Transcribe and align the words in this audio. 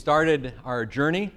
started 0.00 0.54
our 0.64 0.86
journey, 0.86 1.30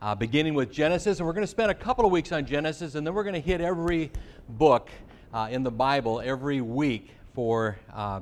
uh, 0.00 0.14
beginning 0.14 0.54
with 0.54 0.72
Genesis, 0.72 1.18
and 1.18 1.26
we're 1.26 1.34
going 1.34 1.44
to 1.44 1.46
spend 1.46 1.70
a 1.70 1.74
couple 1.74 2.06
of 2.06 2.10
weeks 2.10 2.32
on 2.32 2.46
Genesis, 2.46 2.94
and 2.94 3.06
then 3.06 3.12
we're 3.12 3.22
going 3.22 3.34
to 3.34 3.38
hit 3.38 3.60
every 3.60 4.10
book 4.48 4.88
uh, 5.34 5.48
in 5.50 5.62
the 5.62 5.70
Bible 5.70 6.18
every 6.24 6.62
week 6.62 7.10
for 7.34 7.78
uh, 7.92 8.20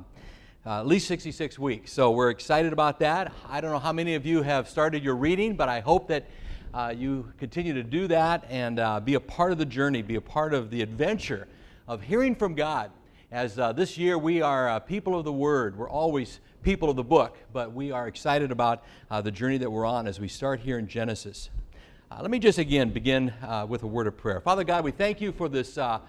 uh 0.65 0.81
at 0.81 0.87
least 0.87 1.07
66 1.07 1.57
weeks. 1.57 1.93
So 1.93 2.11
we're 2.11 2.31
excited 2.31 2.73
about 2.73 2.99
that. 2.99 3.31
I 3.47 3.61
don't 3.61 3.71
know 3.71 3.79
how 3.79 3.93
many 3.93 4.15
of 4.15 4.25
you 4.25 4.41
have 4.41 4.67
started 4.67 5.05
your 5.05 5.15
reading, 5.15 5.55
but 5.55 5.69
I 5.69 5.79
hope 5.79 6.09
that 6.09 6.25
uh, 6.73 6.93
you 6.93 7.31
continue 7.37 7.73
to 7.73 7.83
do 7.83 8.09
that 8.09 8.43
and 8.49 8.79
uh, 8.79 8.99
be 8.99 9.13
a 9.13 9.21
part 9.21 9.53
of 9.53 9.57
the 9.57 9.65
journey, 9.65 10.01
be 10.01 10.15
a 10.15 10.21
part 10.21 10.53
of 10.53 10.69
the 10.69 10.81
adventure 10.81 11.47
of 11.87 12.01
hearing 12.01 12.35
from 12.35 12.55
God. 12.55 12.91
As 13.31 13.55
this 13.55 13.97
year 13.97 14.17
we 14.17 14.41
are 14.41 14.81
people 14.81 15.17
of 15.17 15.23
the 15.23 15.31
Word, 15.31 15.77
we're 15.77 15.89
always 15.89 16.41
people 16.67 16.89
of 16.89 16.97
the 16.97 17.03
book, 17.03 17.37
but 17.53 17.71
we 17.71 17.93
are 17.93 18.09
excited 18.09 18.51
about 18.51 18.83
uh, 19.09 19.21
the 19.21 19.31
journey 19.31 19.57
that 19.57 19.71
we're 19.71 19.85
on 19.85 20.05
as 20.05 20.19
we 20.19 20.27
start 20.27 20.59
here 20.59 20.77
in 20.77 20.85
Genesis. 20.85 21.49
Uh, 22.11 22.17
let 22.21 22.29
me 22.29 22.39
just 22.39 22.57
again 22.57 22.89
begin 22.89 23.29
uh, 23.41 23.65
with 23.65 23.83
a 23.83 23.87
word 23.87 24.05
of 24.05 24.17
prayer. 24.17 24.41
Father 24.41 24.65
God, 24.65 24.83
we 24.83 24.91
thank 24.91 25.21
you 25.21 25.31
for 25.31 25.47
this 25.47 25.77
uh, 25.77 26.01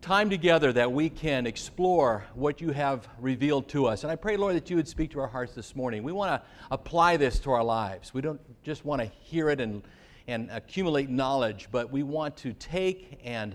time 0.00 0.30
together 0.30 0.72
that 0.72 0.90
we 0.90 1.10
can 1.10 1.46
explore 1.46 2.24
what 2.32 2.62
you 2.62 2.70
have 2.70 3.06
revealed 3.20 3.68
to 3.68 3.84
us. 3.84 4.04
And 4.04 4.10
I 4.10 4.16
pray, 4.16 4.38
Lord, 4.38 4.56
that 4.56 4.70
you 4.70 4.76
would 4.76 4.88
speak 4.88 5.10
to 5.10 5.20
our 5.20 5.28
hearts 5.28 5.54
this 5.54 5.76
morning. 5.76 6.02
We 6.02 6.12
want 6.12 6.30
to 6.30 6.48
apply 6.70 7.18
this 7.18 7.38
to 7.40 7.50
our 7.50 7.62
lives. 7.62 8.14
We 8.14 8.22
don't 8.22 8.40
just 8.62 8.86
want 8.86 9.02
to 9.02 9.08
hear 9.20 9.50
it 9.50 9.60
and, 9.60 9.82
and 10.28 10.50
accumulate 10.50 11.10
knowledge, 11.10 11.68
but 11.70 11.92
we 11.92 12.02
want 12.02 12.38
to 12.38 12.54
take 12.54 13.20
and 13.22 13.54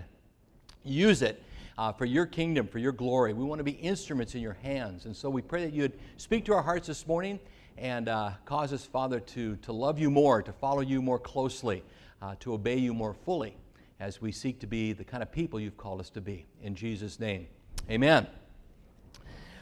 use 0.84 1.22
it 1.22 1.42
uh, 1.80 1.90
for 1.90 2.04
your 2.04 2.26
kingdom, 2.26 2.68
for 2.68 2.78
your 2.78 2.92
glory. 2.92 3.32
We 3.32 3.42
want 3.42 3.58
to 3.58 3.64
be 3.64 3.70
instruments 3.70 4.34
in 4.34 4.42
your 4.42 4.58
hands. 4.62 5.06
And 5.06 5.16
so 5.16 5.30
we 5.30 5.40
pray 5.40 5.64
that 5.64 5.72
you 5.72 5.80
would 5.80 5.98
speak 6.18 6.44
to 6.44 6.52
our 6.52 6.60
hearts 6.60 6.86
this 6.86 7.06
morning 7.06 7.40
and 7.78 8.06
uh, 8.06 8.32
cause 8.44 8.74
us, 8.74 8.84
Father, 8.84 9.18
to, 9.18 9.56
to 9.56 9.72
love 9.72 9.98
you 9.98 10.10
more, 10.10 10.42
to 10.42 10.52
follow 10.52 10.82
you 10.82 11.00
more 11.00 11.18
closely, 11.18 11.82
uh, 12.20 12.34
to 12.40 12.52
obey 12.52 12.76
you 12.76 12.92
more 12.92 13.14
fully 13.14 13.56
as 13.98 14.20
we 14.20 14.30
seek 14.30 14.60
to 14.60 14.66
be 14.66 14.92
the 14.92 15.02
kind 15.02 15.22
of 15.22 15.32
people 15.32 15.58
you've 15.58 15.78
called 15.78 16.00
us 16.00 16.10
to 16.10 16.20
be. 16.20 16.44
In 16.62 16.74
Jesus' 16.74 17.18
name, 17.18 17.46
amen. 17.90 18.26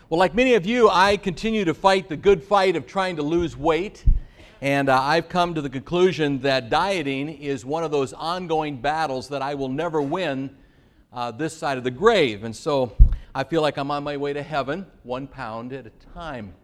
Well, 0.09 0.19
like 0.19 0.35
many 0.35 0.55
of 0.55 0.67
you, 0.67 0.91
I 0.91 1.19
continue 1.19 1.65
to 1.67 1.75
fight 1.75 2.09
the 2.09 2.17
good 2.17 2.43
fight 2.43 2.75
of 2.75 2.85
trying 2.85 3.15
to 3.15 3.23
lose 3.23 3.57
weight. 3.57 4.05
And 4.61 4.89
uh, 4.89 5.01
I've 5.01 5.29
come 5.29 5.55
to 5.55 5.63
the 5.63 5.71
conclusion 5.71 6.41
that 6.41 6.69
dieting 6.69 7.29
is 7.29 7.65
one 7.65 7.85
of 7.85 7.93
those 7.93 8.13
ongoing 8.13 8.81
battles 8.81 9.29
that 9.29 9.41
I 9.41 9.55
will 9.55 9.69
never 9.69 10.03
win 10.03 10.57
uh, 11.13 11.31
this 11.31 11.57
side 11.57 11.79
of 11.79 11.85
the 11.85 11.91
grave. 11.91 12.45
And 12.45 12.55
so 12.55 12.97
I 13.35 13.45
feel 13.45 13.63
like 13.63 13.77
I'm 13.77 13.91
on 13.91 14.05
my 14.05 14.17
way 14.17 14.33
to 14.33 14.43
heaven, 14.43 14.87
one 15.03 15.27
pound 15.27 15.73
at 15.73 15.87
a 15.87 15.93
time. 16.15 16.55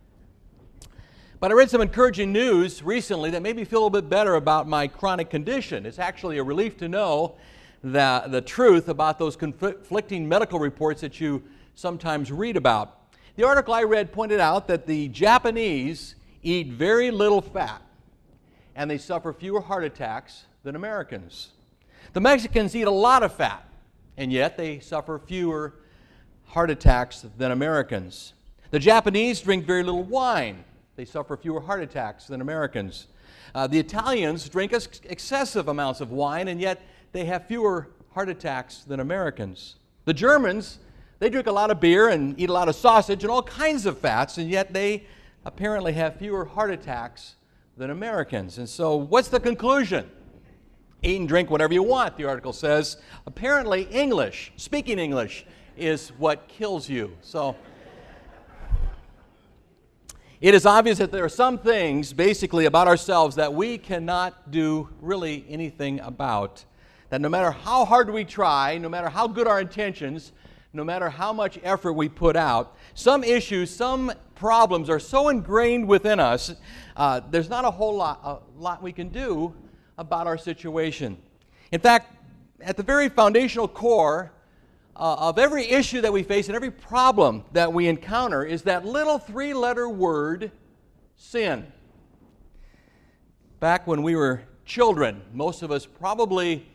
But 1.41 1.51
I 1.51 1.55
read 1.55 1.71
some 1.71 1.81
encouraging 1.81 2.33
news 2.33 2.83
recently 2.83 3.31
that 3.31 3.43
made 3.43 3.57
me 3.57 3.65
feel 3.65 3.81
a 3.81 3.85
little 3.85 3.91
bit 4.01 4.09
better 4.09 4.35
about 4.37 4.67
my 4.67 4.87
chronic 4.87 5.31
condition. 5.31 5.85
It's 5.85 5.99
actually 5.99 6.39
a 6.39 6.43
relief 6.43 6.77
to 6.79 6.89
know 6.89 7.37
the, 7.83 8.25
the 8.29 8.41
truth 8.41 8.89
about 8.89 9.19
those 9.19 9.37
conflicting 9.37 10.29
medical 10.29 10.59
reports 10.59 11.03
that 11.03 11.21
you 11.21 11.43
sometimes 11.75 12.33
read 12.33 12.57
about. 12.57 12.99
The 13.37 13.47
article 13.47 13.75
I 13.75 13.83
read 13.83 14.13
pointed 14.13 14.41
out 14.41 14.69
that 14.69 14.87
the 14.87 15.09
Japanese 15.09 16.15
eat 16.43 16.69
very 16.69 17.11
little 17.11 17.43
fat 17.43 17.83
and 18.77 18.91
they 18.91 18.99
suffer 18.99 19.33
fewer 19.33 19.61
heart 19.61 19.85
attacks 19.85 20.45
than 20.63 20.77
Americans. 20.77 21.51
The 22.13 22.21
Mexicans 22.21 22.75
eat 22.75 22.87
a 22.87 22.91
lot 22.91 23.23
of 23.23 23.35
fat 23.35 23.69
and 24.17 24.33
yet 24.33 24.57
they 24.57 24.81
suffer 24.81 25.19
fewer 25.19 25.75
heart 26.47 26.71
attacks 26.71 27.25
than 27.37 27.51
Americans. 27.51 28.33
The 28.71 28.79
Japanese 28.79 29.41
drink 29.41 29.65
very 29.67 29.83
little 29.83 30.03
wine. 30.03 30.65
They 30.97 31.05
suffer 31.05 31.37
fewer 31.37 31.61
heart 31.61 31.83
attacks 31.83 32.27
than 32.27 32.41
Americans. 32.41 33.09
Uh, 33.55 33.67
the 33.67 33.79
Italians 33.79 34.49
drink 34.49 34.73
ex- 34.73 35.01
excessive 35.05 35.69
amounts 35.69 36.01
of 36.01 36.11
wine, 36.11 36.49
and 36.49 36.61
yet 36.61 36.83
they 37.13 37.25
have 37.25 37.47
fewer 37.47 37.89
heart 38.13 38.29
attacks 38.29 38.79
than 38.79 39.01
Americans. 39.01 39.77
The 40.05 40.15
Germans, 40.15 40.79
they 41.19 41.31
drink 41.31 41.47
a 41.47 41.53
lot 41.53 41.71
of 41.71 41.81
beer 41.81 42.09
and 42.09 42.39
eat 42.39 42.51
a 42.51 42.53
lot 42.53 42.69
of 42.69 42.75
sausage 42.75 43.23
and 43.23 43.31
all 43.31 43.43
kinds 43.43 43.87
of 43.87 43.99
fats, 43.99 44.39
and 44.39 44.51
yet 44.51 44.73
they 44.73 45.05
apparently 45.45 45.93
have 45.93 46.17
fewer 46.17 46.45
heart 46.45 46.71
attacks 46.71 47.37
than 47.77 47.91
Americans. 47.91 48.59
And 48.59 48.69
so, 48.69 48.97
what's 48.97 49.29
the 49.29 49.41
conclusion? 49.41 50.11
Eat 51.05 51.21
and 51.21 51.29
drink 51.29 51.51
whatever 51.51 51.75
you 51.75 51.83
want, 51.83 52.17
the 52.17 52.25
article 52.25 52.55
says. 52.55 52.97
Apparently, 53.27 53.83
English, 53.91 54.53
speaking 54.57 54.99
English, 54.99 55.45
is 55.77 56.09
what 56.17 56.49
kills 56.49 56.89
you. 56.89 57.15
So, 57.21 57.57
it 60.41 60.55
is 60.55 60.65
obvious 60.65 60.97
that 60.97 61.13
there 61.13 61.23
are 61.23 61.29
some 61.29 61.59
things, 61.59 62.15
basically, 62.15 62.65
about 62.65 62.89
ourselves 62.89 63.37
that 63.37 63.53
we 63.53 63.77
cannot 63.77 64.51
do 64.51 64.89
really 65.03 65.45
anything 65.47 66.01
about. 66.01 66.65
That 67.11 67.21
no 67.21 67.29
matter 67.29 67.51
how 67.51 67.85
hard 67.85 68.09
we 68.09 68.25
try, 68.25 68.79
no 68.79 68.89
matter 68.89 69.11
how 69.11 69.29
good 69.29 69.47
our 69.47 69.61
intentions, 69.61 70.33
no 70.73 70.85
matter 70.85 71.11
how 71.11 71.35
much 71.35 71.59
effort 71.63 71.93
we 71.93 72.09
put 72.09 72.35
out, 72.35 72.79
some 72.95 73.23
issues, 73.23 73.69
some 73.69 74.11
problems 74.35 74.89
are 74.89 74.99
so 74.99 75.29
ingrained 75.29 75.87
within 75.87 76.19
us, 76.19 76.55
uh, 76.97 77.21
there's 77.31 77.51
not 77.51 77.67
a 77.67 77.71
whole 77.71 77.95
lot, 77.95 78.21
a 78.25 78.39
lot 78.59 78.83
we 78.83 78.91
can 78.91 79.11
do 79.11 79.55
about 79.99 80.27
our 80.27 80.39
situation. 80.39 81.17
In 81.73 81.81
fact, 81.81 82.15
at 82.61 82.77
the 82.77 82.83
very 82.83 83.09
foundational 83.09 83.69
core 83.69 84.33
uh, 84.97 85.17
of 85.19 85.39
every 85.39 85.65
issue 85.67 86.01
that 86.01 86.13
we 86.13 86.23
face 86.23 86.49
and 86.49 86.57
every 86.57 86.71
problem 86.71 87.45
that 87.53 87.73
we 87.73 87.89
encounter 87.89 88.45
is 88.45 88.63
that 88.63 88.85
little 88.85 89.19
three 89.19 89.53
letter 89.53 89.89
word, 89.89 90.53
sin. 91.17 91.67
Back 93.61 93.87
when 93.87 94.03
we 94.03 94.15
were 94.15 94.43
children, 94.65 95.23
most 95.33 95.63
of 95.63 95.71
us 95.71 95.87
probably 95.87 96.67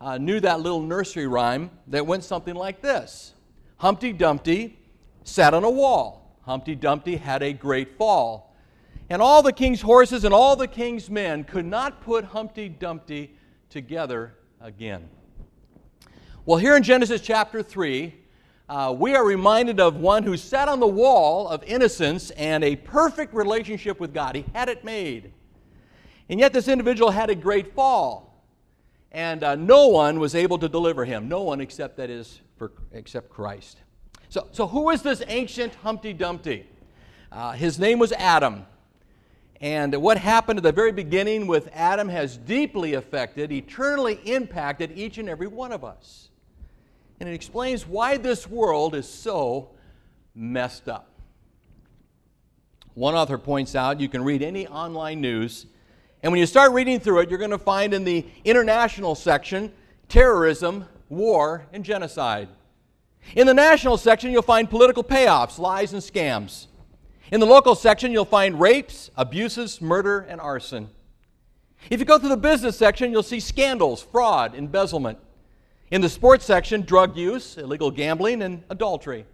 uh, 0.00 0.18
knew 0.18 0.40
that 0.40 0.60
little 0.60 0.82
nursery 0.82 1.26
rhyme 1.26 1.70
that 1.88 2.06
went 2.06 2.24
something 2.24 2.54
like 2.54 2.80
this 2.80 3.34
Humpty 3.78 4.12
Dumpty 4.12 4.78
sat 5.24 5.54
on 5.54 5.64
a 5.64 5.70
wall. 5.70 6.36
Humpty 6.42 6.74
Dumpty 6.74 7.16
had 7.16 7.42
a 7.42 7.52
great 7.52 7.96
fall. 7.96 8.47
And 9.10 9.22
all 9.22 9.42
the 9.42 9.52
king's 9.52 9.80
horses 9.80 10.24
and 10.24 10.34
all 10.34 10.54
the 10.54 10.68
king's 10.68 11.08
men 11.08 11.44
could 11.44 11.64
not 11.64 12.02
put 12.02 12.24
Humpty 12.26 12.68
Dumpty 12.68 13.34
together 13.70 14.34
again. 14.60 15.08
Well, 16.44 16.58
here 16.58 16.76
in 16.76 16.82
Genesis 16.82 17.20
chapter 17.20 17.62
3, 17.62 18.14
uh, 18.68 18.94
we 18.96 19.14
are 19.14 19.24
reminded 19.24 19.80
of 19.80 19.96
one 19.96 20.24
who 20.24 20.36
sat 20.36 20.68
on 20.68 20.78
the 20.78 20.86
wall 20.86 21.48
of 21.48 21.62
innocence 21.64 22.30
and 22.32 22.62
a 22.62 22.76
perfect 22.76 23.32
relationship 23.32 23.98
with 23.98 24.12
God. 24.12 24.34
He 24.34 24.44
had 24.54 24.68
it 24.68 24.84
made. 24.84 25.32
And 26.28 26.38
yet, 26.38 26.52
this 26.52 26.68
individual 26.68 27.10
had 27.10 27.30
a 27.30 27.34
great 27.34 27.74
fall. 27.74 28.44
And 29.10 29.42
uh, 29.42 29.54
no 29.54 29.88
one 29.88 30.20
was 30.20 30.34
able 30.34 30.58
to 30.58 30.68
deliver 30.68 31.06
him. 31.06 31.28
No 31.28 31.42
one 31.42 31.62
except, 31.62 31.96
that 31.96 32.10
is, 32.10 32.42
for, 32.58 32.72
except 32.92 33.30
Christ. 33.30 33.78
So, 34.28 34.48
so, 34.52 34.66
who 34.66 34.90
is 34.90 35.00
this 35.00 35.22
ancient 35.28 35.74
Humpty 35.76 36.12
Dumpty? 36.12 36.66
Uh, 37.32 37.52
his 37.52 37.78
name 37.78 37.98
was 37.98 38.12
Adam. 38.12 38.66
And 39.60 39.94
what 39.96 40.18
happened 40.18 40.58
at 40.58 40.62
the 40.62 40.72
very 40.72 40.92
beginning 40.92 41.46
with 41.46 41.68
Adam 41.72 42.08
has 42.08 42.36
deeply 42.36 42.94
affected, 42.94 43.50
eternally 43.50 44.20
impacted 44.24 44.96
each 44.96 45.18
and 45.18 45.28
every 45.28 45.48
one 45.48 45.72
of 45.72 45.84
us. 45.84 46.28
And 47.18 47.28
it 47.28 47.32
explains 47.32 47.86
why 47.86 48.16
this 48.16 48.48
world 48.48 48.94
is 48.94 49.08
so 49.08 49.70
messed 50.34 50.88
up. 50.88 51.10
One 52.94 53.14
author 53.14 53.38
points 53.38 53.74
out 53.74 54.00
you 54.00 54.08
can 54.08 54.22
read 54.22 54.42
any 54.42 54.66
online 54.68 55.20
news, 55.20 55.66
and 56.22 56.32
when 56.32 56.40
you 56.40 56.46
start 56.46 56.72
reading 56.72 56.98
through 56.98 57.20
it, 57.20 57.30
you're 57.30 57.38
going 57.38 57.52
to 57.52 57.58
find 57.58 57.94
in 57.94 58.04
the 58.04 58.26
international 58.44 59.14
section 59.14 59.72
terrorism, 60.08 60.84
war, 61.08 61.66
and 61.72 61.84
genocide. 61.84 62.48
In 63.36 63.46
the 63.46 63.54
national 63.54 63.98
section, 63.98 64.30
you'll 64.30 64.42
find 64.42 64.68
political 64.68 65.04
payoffs, 65.04 65.58
lies, 65.58 65.92
and 65.92 66.02
scams. 66.02 66.66
In 67.30 67.40
the 67.40 67.46
local 67.46 67.74
section, 67.74 68.10
you'll 68.10 68.24
find 68.24 68.58
rapes, 68.58 69.10
abuses, 69.14 69.82
murder, 69.82 70.20
and 70.20 70.40
arson. 70.40 70.88
If 71.90 72.00
you 72.00 72.06
go 72.06 72.18
through 72.18 72.30
the 72.30 72.38
business 72.38 72.78
section, 72.78 73.12
you'll 73.12 73.22
see 73.22 73.38
scandals, 73.38 74.02
fraud, 74.02 74.54
embezzlement. 74.54 75.18
In 75.90 76.00
the 76.00 76.08
sports 76.08 76.46
section, 76.46 76.82
drug 76.82 77.16
use, 77.18 77.58
illegal 77.58 77.90
gambling, 77.90 78.40
and 78.40 78.62
adultery. 78.70 79.26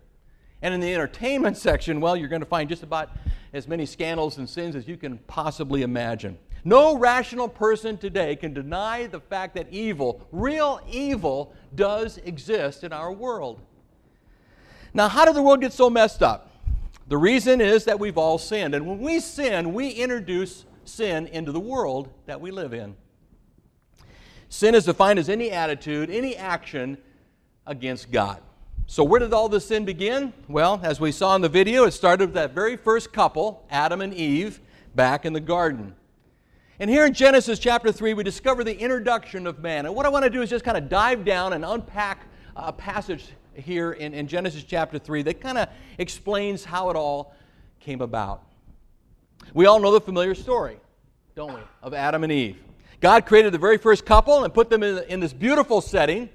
And 0.60 0.74
in 0.74 0.80
the 0.80 0.92
entertainment 0.92 1.56
section, 1.56 2.00
well, 2.00 2.16
you're 2.16 2.28
going 2.28 2.42
to 2.42 2.46
find 2.46 2.68
just 2.68 2.82
about 2.82 3.10
as 3.52 3.68
many 3.68 3.86
scandals 3.86 4.38
and 4.38 4.48
sins 4.48 4.74
as 4.74 4.88
you 4.88 4.96
can 4.96 5.18
possibly 5.28 5.82
imagine. 5.82 6.36
No 6.64 6.96
rational 6.96 7.48
person 7.48 7.96
today 7.96 8.34
can 8.34 8.52
deny 8.54 9.06
the 9.06 9.20
fact 9.20 9.54
that 9.54 9.68
evil, 9.70 10.26
real 10.32 10.80
evil, 10.90 11.54
does 11.76 12.18
exist 12.18 12.82
in 12.82 12.92
our 12.92 13.12
world. 13.12 13.60
Now, 14.92 15.08
how 15.08 15.24
did 15.24 15.36
the 15.36 15.42
world 15.42 15.60
get 15.60 15.72
so 15.72 15.88
messed 15.88 16.22
up? 16.22 16.53
The 17.08 17.18
reason 17.18 17.60
is 17.60 17.84
that 17.84 18.00
we've 18.00 18.16
all 18.16 18.38
sinned. 18.38 18.74
And 18.74 18.86
when 18.86 18.98
we 18.98 19.20
sin, 19.20 19.74
we 19.74 19.90
introduce 19.90 20.64
sin 20.84 21.26
into 21.28 21.52
the 21.52 21.60
world 21.60 22.08
that 22.26 22.40
we 22.40 22.50
live 22.50 22.72
in. 22.72 22.96
Sin 24.48 24.74
is 24.74 24.84
defined 24.84 25.18
as 25.18 25.28
any 25.28 25.50
attitude, 25.50 26.10
any 26.10 26.36
action 26.36 26.96
against 27.66 28.10
God. 28.10 28.40
So, 28.86 29.02
where 29.02 29.18
did 29.18 29.32
all 29.32 29.48
this 29.48 29.66
sin 29.66 29.84
begin? 29.84 30.32
Well, 30.46 30.80
as 30.82 31.00
we 31.00 31.10
saw 31.10 31.34
in 31.34 31.42
the 31.42 31.48
video, 31.48 31.84
it 31.84 31.92
started 31.92 32.26
with 32.26 32.34
that 32.34 32.54
very 32.54 32.76
first 32.76 33.12
couple, 33.12 33.66
Adam 33.70 34.00
and 34.00 34.12
Eve, 34.12 34.60
back 34.94 35.24
in 35.24 35.32
the 35.32 35.40
garden. 35.40 35.94
And 36.78 36.90
here 36.90 37.06
in 37.06 37.14
Genesis 37.14 37.58
chapter 37.58 37.92
3, 37.92 38.14
we 38.14 38.22
discover 38.22 38.62
the 38.62 38.78
introduction 38.78 39.46
of 39.46 39.60
man. 39.60 39.86
And 39.86 39.94
what 39.94 40.06
I 40.06 40.08
want 40.08 40.24
to 40.24 40.30
do 40.30 40.42
is 40.42 40.50
just 40.50 40.64
kind 40.64 40.76
of 40.76 40.88
dive 40.88 41.24
down 41.24 41.52
and 41.54 41.64
unpack 41.64 42.26
a 42.56 42.72
passage 42.72 43.28
here 43.56 43.92
in, 43.92 44.14
in 44.14 44.26
Genesis 44.26 44.64
chapter 44.64 44.98
3 44.98 45.22
that 45.22 45.40
kind 45.40 45.58
of 45.58 45.68
explains 45.98 46.64
how 46.64 46.90
it 46.90 46.96
all 46.96 47.34
came 47.80 48.00
about. 48.00 48.42
We 49.52 49.66
all 49.66 49.80
know 49.80 49.92
the 49.92 50.00
familiar 50.00 50.34
story, 50.34 50.78
don't 51.34 51.54
we, 51.54 51.60
of 51.82 51.94
Adam 51.94 52.24
and 52.24 52.32
Eve. 52.32 52.56
God 53.00 53.26
created 53.26 53.52
the 53.52 53.58
very 53.58 53.76
first 53.76 54.06
couple 54.06 54.44
and 54.44 54.54
put 54.54 54.70
them 54.70 54.82
in, 54.82 55.04
in 55.08 55.20
this 55.20 55.32
beautiful 55.32 55.80
setting. 55.80 56.30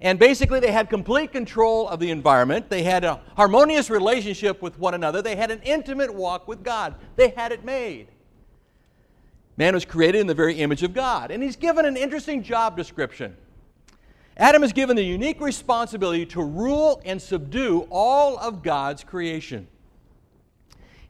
And 0.00 0.18
basically, 0.18 0.60
they 0.60 0.70
had 0.70 0.90
complete 0.90 1.32
control 1.32 1.88
of 1.88 2.00
the 2.00 2.10
environment. 2.10 2.68
They 2.68 2.82
had 2.82 3.02
a 3.02 3.20
harmonious 3.36 3.88
relationship 3.88 4.60
with 4.60 4.78
one 4.78 4.94
another. 4.94 5.22
They 5.22 5.36
had 5.36 5.50
an 5.50 5.62
intimate 5.62 6.14
walk 6.14 6.46
with 6.46 6.62
God. 6.62 6.94
They 7.16 7.30
had 7.30 7.50
it 7.50 7.64
made. 7.64 8.08
Man 9.56 9.72
was 9.72 9.86
created 9.86 10.20
in 10.20 10.26
the 10.26 10.34
very 10.34 10.56
image 10.56 10.82
of 10.82 10.92
God. 10.92 11.30
And 11.30 11.42
he's 11.42 11.56
given 11.56 11.86
an 11.86 11.96
interesting 11.96 12.42
job 12.42 12.76
description. 12.76 13.36
Adam 14.36 14.62
is 14.62 14.72
given 14.72 14.96
the 14.96 15.02
unique 15.02 15.40
responsibility 15.40 16.26
to 16.26 16.42
rule 16.42 17.00
and 17.04 17.20
subdue 17.20 17.86
all 17.90 18.38
of 18.38 18.62
God's 18.62 19.02
creation. 19.02 19.66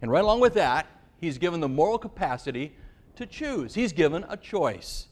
And 0.00 0.11
right 0.11 0.23
along 0.23 0.40
with 0.40 0.55
that, 0.55 0.87
he's 1.20 1.38
given 1.38 1.61
the 1.61 1.69
moral 1.69 1.99
capacity 1.99 2.73
to 3.17 3.26
choose. 3.26 3.75
He's 3.75 3.93
given 3.93 4.25
a 4.28 4.37
choice. 4.37 5.08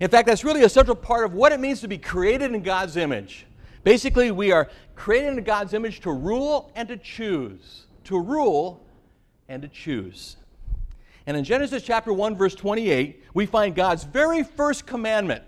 In 0.00 0.10
fact, 0.10 0.26
that's 0.26 0.44
really 0.44 0.64
a 0.64 0.68
central 0.68 0.96
part 0.96 1.24
of 1.24 1.34
what 1.34 1.52
it 1.52 1.60
means 1.60 1.80
to 1.82 1.88
be 1.88 1.98
created 1.98 2.52
in 2.52 2.62
God's 2.62 2.96
image. 2.96 3.46
Basically, 3.84 4.30
we 4.32 4.50
are 4.50 4.68
created 4.96 5.38
in 5.38 5.44
God's 5.44 5.72
image 5.72 6.00
to 6.00 6.10
rule 6.10 6.72
and 6.74 6.88
to 6.88 6.96
choose. 6.96 7.86
To 8.04 8.20
rule 8.20 8.84
and 9.48 9.62
to 9.62 9.68
choose. 9.68 10.36
And 11.26 11.36
in 11.36 11.44
Genesis 11.44 11.82
chapter 11.82 12.12
1, 12.12 12.36
verse 12.36 12.54
28, 12.54 13.22
we 13.34 13.46
find 13.46 13.74
God's 13.74 14.04
very 14.04 14.42
first 14.42 14.86
commandment. 14.86 15.44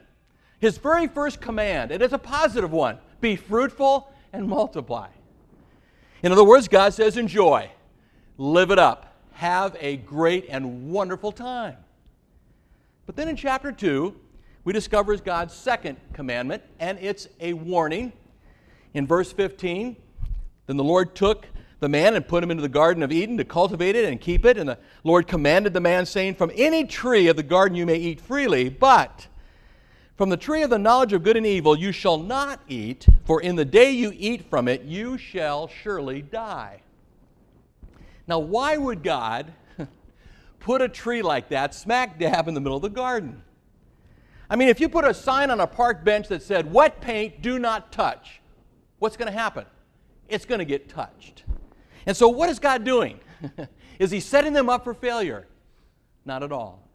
His 0.58 0.78
very 0.78 1.06
first 1.06 1.40
command, 1.40 1.90
and 1.90 2.02
it's 2.02 2.12
a 2.12 2.18
positive 2.18 2.72
one 2.72 2.98
be 3.20 3.36
fruitful 3.36 4.12
and 4.32 4.48
multiply. 4.48 5.08
In 6.22 6.32
other 6.32 6.44
words, 6.44 6.68
God 6.68 6.94
says, 6.94 7.16
enjoy, 7.16 7.70
live 8.36 8.70
it 8.70 8.78
up, 8.78 9.16
have 9.32 9.76
a 9.80 9.96
great 9.96 10.46
and 10.48 10.90
wonderful 10.90 11.32
time. 11.32 11.76
But 13.06 13.16
then 13.16 13.28
in 13.28 13.36
chapter 13.36 13.72
2, 13.72 14.14
we 14.64 14.72
discover 14.72 15.16
God's 15.16 15.54
second 15.54 15.96
commandment, 16.12 16.62
and 16.78 16.98
it's 17.00 17.28
a 17.40 17.52
warning. 17.52 18.12
In 18.94 19.06
verse 19.06 19.32
15, 19.32 19.96
then 20.66 20.76
the 20.76 20.84
Lord 20.84 21.14
took 21.14 21.46
the 21.80 21.88
man 21.88 22.16
and 22.16 22.26
put 22.26 22.42
him 22.42 22.50
into 22.50 22.62
the 22.62 22.68
Garden 22.68 23.02
of 23.02 23.12
Eden 23.12 23.36
to 23.38 23.44
cultivate 23.44 23.94
it 23.94 24.04
and 24.04 24.20
keep 24.20 24.44
it. 24.44 24.58
And 24.58 24.68
the 24.68 24.78
Lord 25.04 25.26
commanded 25.26 25.72
the 25.72 25.80
man, 25.80 26.04
saying, 26.04 26.34
From 26.34 26.50
any 26.54 26.84
tree 26.84 27.28
of 27.28 27.36
the 27.36 27.42
garden 27.42 27.76
you 27.76 27.86
may 27.86 27.96
eat 27.96 28.20
freely, 28.20 28.68
but 28.68 29.28
from 30.18 30.30
the 30.30 30.36
tree 30.36 30.62
of 30.62 30.70
the 30.70 30.78
knowledge 30.78 31.12
of 31.12 31.22
good 31.22 31.36
and 31.36 31.46
evil 31.46 31.78
you 31.78 31.92
shall 31.92 32.18
not 32.18 32.60
eat, 32.66 33.06
for 33.24 33.40
in 33.40 33.54
the 33.54 33.64
day 33.64 33.92
you 33.92 34.12
eat 34.16 34.50
from 34.50 34.66
it 34.66 34.82
you 34.82 35.16
shall 35.16 35.68
surely 35.68 36.20
die. 36.20 36.82
Now, 38.26 38.40
why 38.40 38.76
would 38.76 39.04
God 39.04 39.52
put 40.58 40.82
a 40.82 40.88
tree 40.88 41.22
like 41.22 41.50
that 41.50 41.72
smack 41.72 42.18
dab 42.18 42.48
in 42.48 42.54
the 42.54 42.60
middle 42.60 42.76
of 42.76 42.82
the 42.82 42.90
garden? 42.90 43.42
I 44.50 44.56
mean, 44.56 44.68
if 44.68 44.80
you 44.80 44.88
put 44.88 45.04
a 45.04 45.14
sign 45.14 45.50
on 45.52 45.60
a 45.60 45.68
park 45.68 46.04
bench 46.04 46.26
that 46.28 46.42
said, 46.42 46.72
Wet 46.72 47.00
paint, 47.00 47.40
do 47.40 47.60
not 47.60 47.92
touch, 47.92 48.40
what's 48.98 49.16
going 49.16 49.32
to 49.32 49.38
happen? 49.38 49.66
It's 50.28 50.44
going 50.44 50.58
to 50.58 50.64
get 50.64 50.88
touched. 50.88 51.44
And 52.06 52.16
so, 52.16 52.28
what 52.28 52.50
is 52.50 52.58
God 52.58 52.82
doing? 52.82 53.20
is 54.00 54.10
He 54.10 54.18
setting 54.18 54.52
them 54.52 54.68
up 54.68 54.82
for 54.82 54.94
failure? 54.94 55.46
Not 56.24 56.42
at 56.42 56.50
all. 56.50 56.87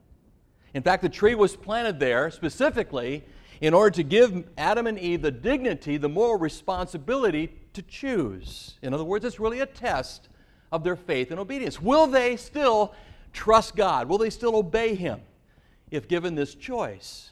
In 0.74 0.82
fact, 0.84 1.04
the 1.04 1.10
tree 1.10 1.36
was 1.36 1.56
planted 1.56 2.00
there 2.00 2.32
specifically 2.32 3.24
in 3.62 3.74
order 3.74 3.92
to 3.92 4.04
give 4.04 4.46
Adam 4.58 4.88
and 4.88 5.00
Eve 5.00 5.22
the 5.22 5.32
dignity, 5.32 5.98
the 5.98 6.10
moral 6.10 6.38
responsibility 6.38 7.54
to 7.74 7.82
choose. 7.82 8.78
In 8.82 8.94
other 8.94 9.04
words, 9.04 9.24
it's 9.24 9.40
really 9.40 9.62
a 9.62 9.66
test 9.66 10.30
of 10.72 10.84
their 10.84 10.96
faith 10.96 11.32
and 11.32 11.40
obedience. 11.40 11.82
Will 11.82 12.08
they 12.08 12.36
still 12.36 12.94
trust 13.32 13.76
God? 13.76 14.10
Will 14.10 14.18
they 14.18 14.30
still 14.30 14.56
obey 14.56 14.96
Him 14.96 15.22
if 15.92 16.08
given 16.08 16.36
this 16.36 16.56
choice? 16.56 17.30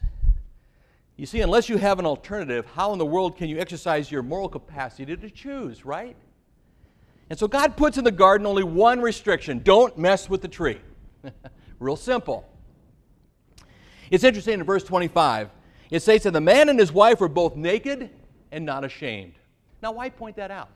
You 1.17 1.25
see, 1.25 1.41
unless 1.41 1.69
you 1.69 1.77
have 1.77 1.99
an 1.99 2.05
alternative, 2.05 2.65
how 2.73 2.93
in 2.93 2.99
the 2.99 3.05
world 3.05 3.37
can 3.37 3.49
you 3.49 3.59
exercise 3.59 4.11
your 4.11 4.23
moral 4.23 4.49
capacity 4.49 5.15
to 5.15 5.29
choose, 5.29 5.85
right? 5.85 6.15
And 7.29 7.37
so 7.37 7.47
God 7.47 7.77
puts 7.77 7.97
in 7.97 8.03
the 8.03 8.11
garden 8.11 8.45
only 8.47 8.63
one 8.63 9.01
restriction 9.01 9.59
don't 9.59 9.97
mess 9.97 10.29
with 10.29 10.41
the 10.41 10.47
tree. 10.47 10.79
Real 11.79 11.95
simple. 11.95 12.50
It's 14.11 14.25
interesting 14.25 14.55
in 14.55 14.63
verse 14.63 14.83
25. 14.83 15.49
It 15.89 16.01
says 16.01 16.23
that 16.23 16.31
the 16.31 16.41
man 16.41 16.69
and 16.69 16.77
his 16.77 16.91
wife 16.91 17.19
were 17.21 17.29
both 17.29 17.55
naked 17.55 18.09
and 18.51 18.65
not 18.65 18.83
ashamed. 18.83 19.33
Now, 19.81 19.93
why 19.93 20.09
point 20.09 20.35
that 20.35 20.51
out? 20.51 20.69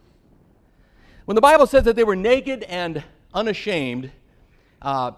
When 1.26 1.36
the 1.36 1.42
Bible 1.42 1.68
says 1.68 1.84
that 1.84 1.96
they 1.96 2.04
were 2.04 2.16
naked 2.16 2.64
and 2.64 3.04
unashamed, 3.34 4.12
uh, 4.82 5.12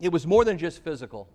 it 0.00 0.12
was 0.12 0.26
more 0.26 0.44
than 0.44 0.58
just 0.58 0.84
physical. 0.84 1.28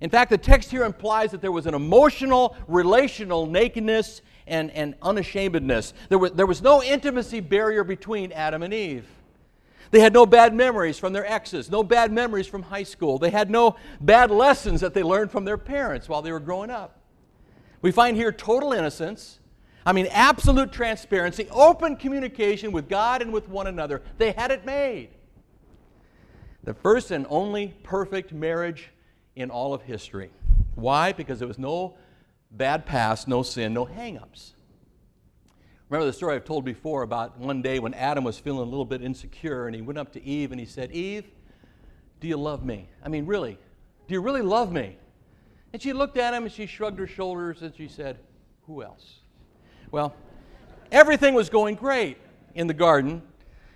In 0.00 0.10
fact, 0.10 0.30
the 0.30 0.38
text 0.38 0.70
here 0.70 0.84
implies 0.84 1.30
that 1.30 1.40
there 1.40 1.52
was 1.52 1.66
an 1.66 1.74
emotional, 1.74 2.56
relational 2.68 3.46
nakedness 3.46 4.22
and, 4.46 4.70
and 4.72 4.94
unashamedness. 5.02 5.94
There 6.08 6.18
was, 6.18 6.32
there 6.32 6.46
was 6.46 6.62
no 6.62 6.82
intimacy 6.82 7.40
barrier 7.40 7.84
between 7.84 8.32
Adam 8.32 8.62
and 8.62 8.74
Eve. 8.74 9.06
They 9.90 10.00
had 10.00 10.12
no 10.12 10.24
bad 10.24 10.54
memories 10.54 10.98
from 10.98 11.12
their 11.12 11.26
exes, 11.26 11.70
no 11.70 11.82
bad 11.82 12.12
memories 12.12 12.46
from 12.46 12.62
high 12.62 12.84
school. 12.84 13.18
They 13.18 13.30
had 13.30 13.50
no 13.50 13.76
bad 14.00 14.30
lessons 14.30 14.80
that 14.82 14.94
they 14.94 15.02
learned 15.02 15.32
from 15.32 15.44
their 15.44 15.58
parents 15.58 16.08
while 16.08 16.22
they 16.22 16.30
were 16.30 16.40
growing 16.40 16.70
up. 16.70 17.00
We 17.82 17.90
find 17.90 18.16
here 18.16 18.30
total 18.30 18.72
innocence. 18.72 19.40
I 19.84 19.92
mean, 19.92 20.06
absolute 20.10 20.70
transparency, 20.70 21.48
open 21.50 21.96
communication 21.96 22.70
with 22.70 22.88
God 22.88 23.22
and 23.22 23.32
with 23.32 23.48
one 23.48 23.66
another. 23.66 24.02
They 24.18 24.32
had 24.32 24.50
it 24.50 24.64
made. 24.64 25.08
The 26.62 26.74
first 26.74 27.10
and 27.10 27.26
only 27.30 27.74
perfect 27.82 28.32
marriage 28.32 28.90
in 29.34 29.50
all 29.50 29.72
of 29.72 29.82
history. 29.82 30.30
Why? 30.74 31.12
Because 31.12 31.38
there 31.38 31.48
was 31.48 31.58
no 31.58 31.96
bad 32.50 32.84
past, 32.84 33.26
no 33.26 33.42
sin, 33.42 33.72
no 33.72 33.86
hangups. 33.86 34.52
Remember 35.90 36.06
the 36.06 36.12
story 36.12 36.36
I've 36.36 36.44
told 36.44 36.64
before 36.64 37.02
about 37.02 37.36
one 37.36 37.62
day 37.62 37.80
when 37.80 37.94
Adam 37.94 38.22
was 38.22 38.38
feeling 38.38 38.60
a 38.60 38.70
little 38.70 38.84
bit 38.84 39.02
insecure 39.02 39.66
and 39.66 39.74
he 39.74 39.82
went 39.82 39.98
up 39.98 40.12
to 40.12 40.24
Eve 40.24 40.52
and 40.52 40.60
he 40.60 40.64
said, 40.64 40.92
Eve, 40.92 41.24
do 42.20 42.28
you 42.28 42.36
love 42.36 42.64
me? 42.64 42.88
I 43.04 43.08
mean, 43.08 43.26
really, 43.26 43.58
do 44.06 44.14
you 44.14 44.20
really 44.20 44.40
love 44.40 44.70
me? 44.70 44.96
And 45.72 45.82
she 45.82 45.92
looked 45.92 46.16
at 46.16 46.32
him 46.32 46.44
and 46.44 46.52
she 46.52 46.66
shrugged 46.66 47.00
her 47.00 47.08
shoulders 47.08 47.62
and 47.62 47.74
she 47.74 47.88
said, 47.88 48.20
Who 48.68 48.84
else? 48.84 49.18
Well, 49.90 50.14
everything 50.92 51.34
was 51.34 51.50
going 51.50 51.74
great 51.74 52.18
in 52.54 52.68
the 52.68 52.74
garden. 52.74 53.22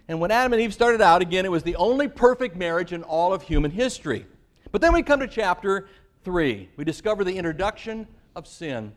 And 0.06 0.20
when 0.20 0.30
Adam 0.30 0.52
and 0.52 0.62
Eve 0.62 0.72
started 0.72 1.00
out, 1.00 1.20
again, 1.20 1.44
it 1.44 1.50
was 1.50 1.64
the 1.64 1.74
only 1.74 2.06
perfect 2.06 2.54
marriage 2.54 2.92
in 2.92 3.02
all 3.02 3.32
of 3.32 3.42
human 3.42 3.72
history. 3.72 4.24
But 4.70 4.80
then 4.80 4.92
we 4.92 5.02
come 5.02 5.18
to 5.18 5.26
chapter 5.26 5.88
3. 6.22 6.68
We 6.76 6.84
discover 6.84 7.24
the 7.24 7.36
introduction 7.36 8.06
of 8.36 8.46
sin. 8.46 8.92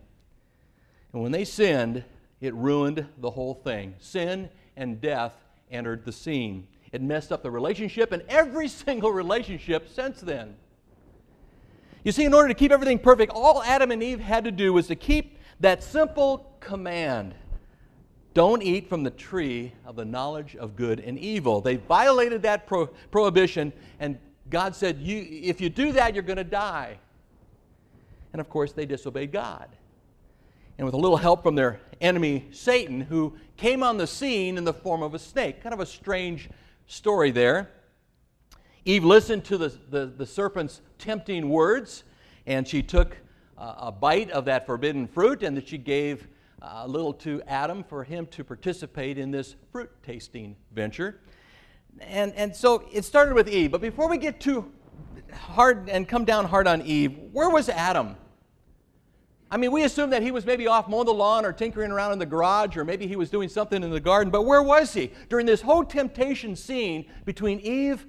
And 1.14 1.24
when 1.24 1.32
they 1.32 1.46
sinned, 1.46 2.04
it 2.42 2.54
ruined 2.54 3.08
the 3.20 3.32
whole 3.32 3.54
thing. 3.54 3.96
Sin 4.00 4.50
and 4.76 5.02
death 5.02 5.34
entered 5.72 6.06
the 6.06 6.12
scene. 6.12 6.68
It 6.92 7.02
messed 7.02 7.32
up 7.32 7.44
the 7.44 7.52
relationship 7.52 8.12
and 8.12 8.24
every 8.30 8.68
single 8.68 9.12
relationship 9.12 9.90
since 9.90 10.22
then. 10.22 10.56
You 12.04 12.12
see, 12.12 12.26
in 12.26 12.34
order 12.34 12.48
to 12.48 12.54
keep 12.54 12.72
everything 12.72 13.00
perfect, 13.00 13.34
all 13.34 13.62
Adam 13.64 13.92
and 13.92 14.02
Eve 14.02 14.20
had 14.20 14.46
to 14.46 14.52
do 14.52 14.72
was 14.72 14.88
to 14.88 14.96
keep 14.96 15.38
that 15.60 15.84
simple 15.84 16.56
command 16.60 17.36
don't 18.38 18.62
eat 18.62 18.88
from 18.88 19.02
the 19.02 19.10
tree 19.10 19.74
of 19.84 19.96
the 19.96 20.06
knowledge 20.06 20.56
of 20.58 20.76
good 20.76 21.00
and 21.00 21.18
evil. 21.18 21.60
They 21.60 21.78
violated 21.78 22.44
that 22.44 22.68
pro- 22.68 22.86
prohibition, 22.86 23.74
and 24.00 24.20
God 24.52 24.76
said, 24.76 25.00
you, 25.00 25.26
if 25.28 25.60
you 25.60 25.70
do 25.70 25.92
that, 25.94 26.14
you're 26.14 26.22
going 26.22 26.38
to 26.38 26.44
die. 26.44 27.00
And 28.34 28.40
of 28.40 28.48
course, 28.48 28.74
they 28.74 28.86
disobeyed 28.86 29.32
God. 29.32 29.68
And 30.78 30.86
with 30.86 30.94
a 30.94 30.98
little 30.98 31.18
help 31.18 31.44
from 31.44 31.56
their 31.56 31.80
enemy, 32.02 32.46
Satan, 32.52 33.02
who 33.02 33.36
came 33.58 33.82
on 33.82 33.98
the 33.98 34.06
scene 34.06 34.58
in 34.58 34.64
the 34.64 34.74
form 34.74 35.02
of 35.02 35.14
a 35.14 35.20
snake. 35.20 35.62
Kind 35.64 35.74
of 35.74 35.80
a 35.80 35.86
strange 35.86 36.50
story 36.86 37.32
there. 37.32 37.72
Eve 38.86 39.04
listened 39.04 39.44
to 39.46 39.58
the, 39.58 39.70
the, 39.90 40.06
the 40.06 40.26
serpent's 40.26 40.82
tempting 40.98 41.50
words, 41.50 42.04
and 42.46 42.68
she 42.68 42.82
took 42.84 43.18
uh, 43.58 43.74
a 43.78 43.92
bite 43.92 44.30
of 44.32 44.46
that 44.46 44.66
forbidden 44.66 45.08
fruit, 45.08 45.44
and 45.44 45.58
that 45.58 45.68
she 45.68 45.78
gave 45.78 46.28
uh, 46.62 46.84
a 46.84 46.88
little 46.88 47.14
to 47.14 47.42
Adam 47.48 47.84
for 47.84 48.04
him 48.04 48.28
to 48.28 48.44
participate 48.44 49.18
in 49.18 49.32
this 49.32 49.56
fruit 49.72 49.90
tasting 50.04 50.56
venture. 50.72 51.20
And, 52.00 52.34
and 52.36 52.56
so 52.56 52.88
it 52.94 53.04
started 53.04 53.34
with 53.34 53.50
Eve. 53.50 53.72
But 53.72 53.82
before 53.82 54.08
we 54.08 54.18
get 54.18 54.40
too 54.40 54.72
hard 55.34 55.90
and 55.90 56.08
come 56.08 56.24
down 56.24 56.46
hard 56.46 56.68
on 56.68 56.84
Eve, 56.84 57.18
where 57.32 57.50
was 57.50 57.70
Adam? 57.70 58.16
I 59.50 59.58
mean, 59.58 59.72
we 59.72 59.84
assume 59.84 60.10
that 60.10 60.22
he 60.22 60.32
was 60.32 60.46
maybe 60.46 60.68
off 60.68 60.90
mowing 60.90 61.06
the 61.06 61.14
lawn 61.14 61.46
or 61.46 61.54
tinkering 61.54 61.92
around 61.92 62.12
in 62.12 62.20
the 62.20 62.26
garage, 62.26 62.76
or 62.76 62.84
maybe 62.84 63.08
he 63.08 63.16
was 63.16 63.30
doing 63.30 63.48
something 63.48 63.82
in 63.82 63.92
the 63.92 64.00
garden, 64.00 64.30
but 64.30 64.42
where 64.42 64.62
was 64.62 64.94
he? 64.94 65.12
During 65.30 65.46
this 65.46 65.62
whole 65.62 65.86
temptation 65.86 66.56
scene 66.56 67.06
between 67.24 67.60
Eve 67.62 68.06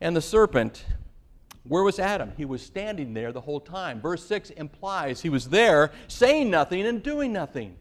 and 0.00 0.14
the 0.14 0.20
serpent, 0.20 0.84
Where 1.64 1.82
was 1.82 1.98
Adam? 1.98 2.32
He 2.36 2.44
was 2.44 2.62
standing 2.62 3.14
there 3.14 3.32
the 3.32 3.40
whole 3.40 3.60
time. 3.60 4.00
Verse 4.00 4.24
6 4.26 4.50
implies 4.50 5.20
he 5.20 5.28
was 5.28 5.48
there 5.48 5.90
saying 6.06 6.50
nothing 6.50 6.86
and 6.86 7.02
doing 7.02 7.32
nothing. 7.32 7.76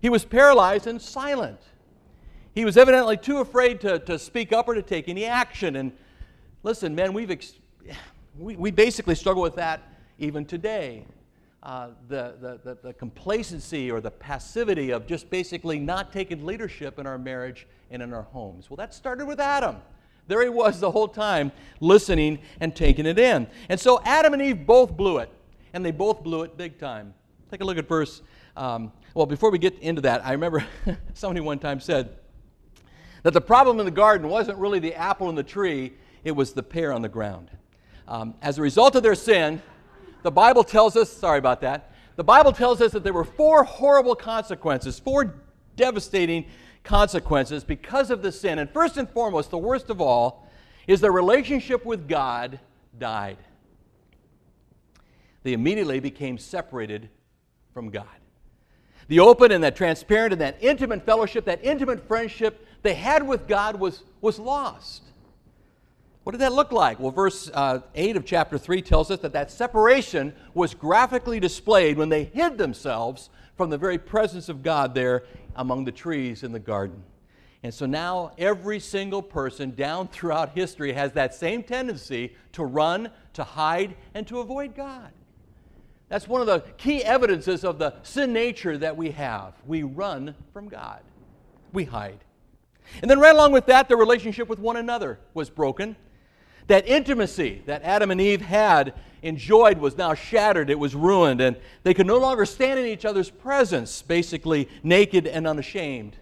He 0.00 0.08
was 0.08 0.24
paralyzed 0.24 0.86
and 0.86 1.00
silent. 1.00 1.60
He 2.54 2.64
was 2.64 2.76
evidently 2.76 3.16
too 3.16 3.38
afraid 3.38 3.80
to, 3.82 3.98
to 4.00 4.18
speak 4.18 4.52
up 4.52 4.68
or 4.68 4.74
to 4.74 4.82
take 4.82 5.08
any 5.08 5.26
action. 5.26 5.76
And 5.76 5.92
listen, 6.62 6.94
man, 6.94 7.12
we've 7.12 7.30
ex- 7.30 7.54
we, 8.38 8.56
we 8.56 8.70
basically 8.70 9.14
struggle 9.14 9.42
with 9.42 9.56
that 9.56 9.82
even 10.18 10.44
today. 10.44 11.04
Uh, 11.68 11.90
the, 12.08 12.34
the, 12.40 12.60
the, 12.64 12.78
the 12.82 12.94
complacency 12.94 13.90
or 13.90 14.00
the 14.00 14.10
passivity 14.10 14.90
of 14.90 15.06
just 15.06 15.28
basically 15.28 15.78
not 15.78 16.10
taking 16.10 16.46
leadership 16.46 16.98
in 16.98 17.06
our 17.06 17.18
marriage 17.18 17.66
and 17.90 18.02
in 18.02 18.14
our 18.14 18.22
homes. 18.22 18.70
Well, 18.70 18.78
that 18.78 18.94
started 18.94 19.26
with 19.26 19.38
Adam. 19.38 19.76
There 20.28 20.42
he 20.42 20.48
was 20.48 20.80
the 20.80 20.90
whole 20.90 21.08
time, 21.08 21.52
listening 21.78 22.38
and 22.60 22.74
taking 22.74 23.04
it 23.04 23.18
in. 23.18 23.46
And 23.68 23.78
so 23.78 24.00
Adam 24.06 24.32
and 24.32 24.40
Eve 24.40 24.64
both 24.64 24.96
blew 24.96 25.18
it, 25.18 25.28
and 25.74 25.84
they 25.84 25.90
both 25.90 26.22
blew 26.22 26.42
it 26.42 26.56
big 26.56 26.78
time. 26.78 27.12
Take 27.50 27.60
a 27.60 27.66
look 27.66 27.76
at 27.76 27.86
verse. 27.86 28.22
Um, 28.56 28.90
well, 29.12 29.26
before 29.26 29.50
we 29.50 29.58
get 29.58 29.78
into 29.80 30.00
that, 30.00 30.24
I 30.24 30.32
remember 30.32 30.64
somebody 31.12 31.40
one 31.40 31.58
time 31.58 31.80
said 31.80 32.16
that 33.24 33.34
the 33.34 33.42
problem 33.42 33.78
in 33.78 33.84
the 33.84 33.90
garden 33.90 34.30
wasn't 34.30 34.56
really 34.56 34.78
the 34.78 34.94
apple 34.94 35.28
in 35.28 35.34
the 35.34 35.42
tree, 35.42 35.92
it 36.24 36.32
was 36.32 36.54
the 36.54 36.62
pear 36.62 36.94
on 36.94 37.02
the 37.02 37.10
ground. 37.10 37.50
Um, 38.06 38.36
as 38.40 38.56
a 38.56 38.62
result 38.62 38.96
of 38.96 39.02
their 39.02 39.14
sin, 39.14 39.60
the 40.22 40.30
Bible 40.30 40.64
tells 40.64 40.96
us, 40.96 41.10
sorry 41.10 41.38
about 41.38 41.60
that, 41.60 41.92
the 42.16 42.24
Bible 42.24 42.52
tells 42.52 42.80
us 42.80 42.92
that 42.92 43.04
there 43.04 43.12
were 43.12 43.24
four 43.24 43.62
horrible 43.64 44.16
consequences, 44.16 44.98
four 44.98 45.36
devastating 45.76 46.46
consequences 46.82 47.62
because 47.62 48.10
of 48.10 48.22
the 48.22 48.32
sin. 48.32 48.58
And 48.58 48.68
first 48.70 48.96
and 48.96 49.08
foremost, 49.08 49.50
the 49.50 49.58
worst 49.58 49.90
of 49.90 50.00
all, 50.00 50.48
is 50.86 51.00
their 51.00 51.12
relationship 51.12 51.84
with 51.84 52.08
God 52.08 52.58
died. 52.98 53.36
They 55.44 55.52
immediately 55.52 56.00
became 56.00 56.38
separated 56.38 57.08
from 57.72 57.90
God. 57.90 58.06
The 59.06 59.20
open 59.20 59.52
and 59.52 59.62
that 59.64 59.76
transparent 59.76 60.32
and 60.32 60.40
that 60.42 60.58
intimate 60.60 61.06
fellowship, 61.06 61.44
that 61.44 61.64
intimate 61.64 62.06
friendship 62.08 62.66
they 62.82 62.94
had 62.94 63.26
with 63.26 63.46
God 63.46 63.78
was, 63.78 64.02
was 64.20 64.38
lost. 64.38 65.04
What 66.28 66.32
did 66.32 66.42
that 66.42 66.52
look 66.52 66.72
like? 66.72 67.00
Well, 67.00 67.10
verse 67.10 67.50
uh, 67.54 67.80
8 67.94 68.18
of 68.18 68.26
chapter 68.26 68.58
3 68.58 68.82
tells 68.82 69.10
us 69.10 69.20
that 69.20 69.32
that 69.32 69.50
separation 69.50 70.34
was 70.52 70.74
graphically 70.74 71.40
displayed 71.40 71.96
when 71.96 72.10
they 72.10 72.24
hid 72.24 72.58
themselves 72.58 73.30
from 73.56 73.70
the 73.70 73.78
very 73.78 73.96
presence 73.96 74.50
of 74.50 74.62
God 74.62 74.94
there 74.94 75.24
among 75.56 75.86
the 75.86 75.90
trees 75.90 76.42
in 76.42 76.52
the 76.52 76.58
garden. 76.58 77.02
And 77.62 77.72
so 77.72 77.86
now 77.86 78.32
every 78.36 78.78
single 78.78 79.22
person 79.22 79.74
down 79.74 80.08
throughout 80.08 80.50
history 80.50 80.92
has 80.92 81.12
that 81.12 81.34
same 81.34 81.62
tendency 81.62 82.36
to 82.52 82.62
run, 82.62 83.10
to 83.32 83.42
hide, 83.42 83.96
and 84.12 84.26
to 84.26 84.40
avoid 84.40 84.74
God. 84.74 85.10
That's 86.10 86.28
one 86.28 86.42
of 86.42 86.46
the 86.46 86.60
key 86.76 87.02
evidences 87.04 87.64
of 87.64 87.78
the 87.78 87.94
sin 88.02 88.34
nature 88.34 88.76
that 88.76 88.98
we 88.98 89.12
have. 89.12 89.54
We 89.66 89.82
run 89.82 90.34
from 90.52 90.68
God, 90.68 91.00
we 91.72 91.84
hide. 91.84 92.22
And 93.00 93.10
then, 93.10 93.18
right 93.18 93.34
along 93.34 93.52
with 93.52 93.64
that, 93.66 93.88
the 93.88 93.96
relationship 93.96 94.46
with 94.50 94.58
one 94.58 94.76
another 94.76 95.18
was 95.32 95.48
broken. 95.48 95.96
That 96.68 96.86
intimacy 96.86 97.62
that 97.66 97.82
Adam 97.82 98.10
and 98.10 98.20
Eve 98.20 98.42
had 98.42 98.94
enjoyed 99.22 99.78
was 99.78 99.96
now 99.96 100.14
shattered, 100.14 100.70
it 100.70 100.78
was 100.78 100.94
ruined, 100.94 101.40
and 101.40 101.56
they 101.82 101.92
could 101.92 102.06
no 102.06 102.18
longer 102.18 102.46
stand 102.46 102.78
in 102.78 102.86
each 102.86 103.04
other's 103.04 103.30
presence, 103.30 104.00
basically 104.02 104.68
naked 104.82 105.26
and 105.26 105.46
unashamed. 105.46 106.16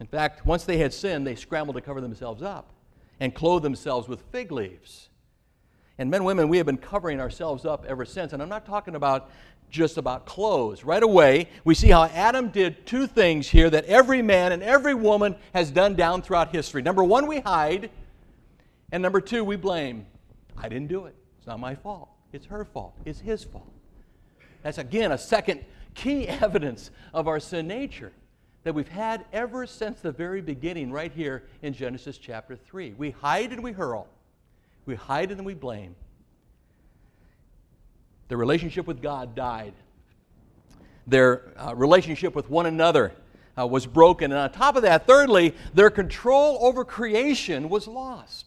In 0.00 0.06
fact, 0.06 0.44
once 0.44 0.64
they 0.64 0.78
had 0.78 0.92
sinned, 0.92 1.26
they 1.26 1.36
scrambled 1.36 1.76
to 1.76 1.80
cover 1.80 2.00
themselves 2.00 2.42
up 2.42 2.70
and 3.20 3.34
clothe 3.34 3.62
themselves 3.62 4.08
with 4.08 4.20
fig 4.32 4.52
leaves. 4.52 5.08
And 5.98 6.10
men 6.10 6.24
women, 6.24 6.48
we 6.48 6.58
have 6.58 6.66
been 6.66 6.76
covering 6.76 7.20
ourselves 7.20 7.64
up 7.64 7.86
ever 7.86 8.04
since. 8.04 8.34
And 8.34 8.42
I'm 8.42 8.48
not 8.50 8.66
talking 8.66 8.94
about 8.94 9.30
just 9.70 9.96
about 9.96 10.26
clothes. 10.26 10.84
Right 10.84 11.02
away, 11.02 11.48
we 11.64 11.74
see 11.74 11.88
how 11.88 12.04
Adam 12.04 12.48
did 12.48 12.86
two 12.86 13.06
things 13.06 13.48
here 13.48 13.70
that 13.70 13.86
every 13.86 14.20
man 14.20 14.52
and 14.52 14.62
every 14.62 14.94
woman 14.94 15.36
has 15.54 15.70
done 15.70 15.94
down 15.94 16.20
throughout 16.20 16.54
history. 16.54 16.82
Number 16.82 17.02
one, 17.02 17.26
we 17.26 17.40
hide. 17.40 17.90
And 18.92 19.02
number 19.02 19.20
two, 19.20 19.44
we 19.44 19.56
blame. 19.56 20.06
I 20.56 20.68
didn't 20.68 20.88
do 20.88 21.06
it. 21.06 21.14
It's 21.38 21.46
not 21.46 21.60
my 21.60 21.74
fault. 21.74 22.08
It's 22.32 22.46
her 22.46 22.64
fault. 22.64 22.94
It's 23.04 23.20
his 23.20 23.44
fault. 23.44 23.72
That's 24.62 24.78
again 24.78 25.12
a 25.12 25.18
second 25.18 25.64
key 25.94 26.28
evidence 26.28 26.90
of 27.12 27.28
our 27.28 27.40
sin 27.40 27.66
nature 27.66 28.12
that 28.64 28.74
we've 28.74 28.88
had 28.88 29.24
ever 29.32 29.64
since 29.64 30.00
the 30.00 30.10
very 30.10 30.40
beginning, 30.40 30.90
right 30.90 31.12
here 31.12 31.44
in 31.62 31.72
Genesis 31.72 32.18
chapter 32.18 32.56
3. 32.56 32.94
We 32.98 33.12
hide 33.12 33.52
and 33.52 33.62
we 33.62 33.70
hurl, 33.70 34.08
we 34.86 34.96
hide 34.96 35.30
and 35.30 35.44
we 35.44 35.54
blame. 35.54 35.94
The 38.26 38.36
relationship 38.36 38.88
with 38.88 39.00
God 39.00 39.36
died, 39.36 39.72
their 41.06 41.52
uh, 41.56 41.76
relationship 41.76 42.34
with 42.34 42.50
one 42.50 42.66
another 42.66 43.12
uh, 43.56 43.68
was 43.68 43.86
broken. 43.86 44.32
And 44.32 44.40
on 44.40 44.50
top 44.50 44.74
of 44.74 44.82
that, 44.82 45.06
thirdly, 45.06 45.54
their 45.72 45.90
control 45.90 46.58
over 46.60 46.84
creation 46.84 47.68
was 47.68 47.86
lost. 47.86 48.45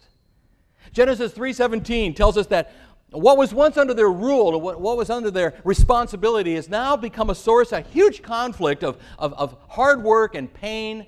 Genesis 0.93 1.34
3:17 1.34 2.15
tells 2.15 2.38
us 2.38 2.48
that 2.48 2.72
what 3.12 3.38
was 3.38 3.53
once 3.53 3.77
under 3.77 3.93
their 3.93 4.10
rule, 4.10 4.60
what, 4.62 4.79
what 4.79 4.98
was 4.98 5.10
under 5.10 5.31
their 5.31 5.55
responsibility, 5.63 6.55
has 6.55 6.69
now 6.69 6.96
become 6.96 7.29
a 7.29 7.36
source, 7.36 7.72
of 7.72 7.79
a 7.79 7.89
huge 7.89 8.22
conflict 8.22 8.84
of, 8.84 8.98
of, 9.17 9.34
of 9.34 9.55
hard 9.67 10.03
work 10.03 10.36
and 10.36 10.53
pain. 10.53 11.08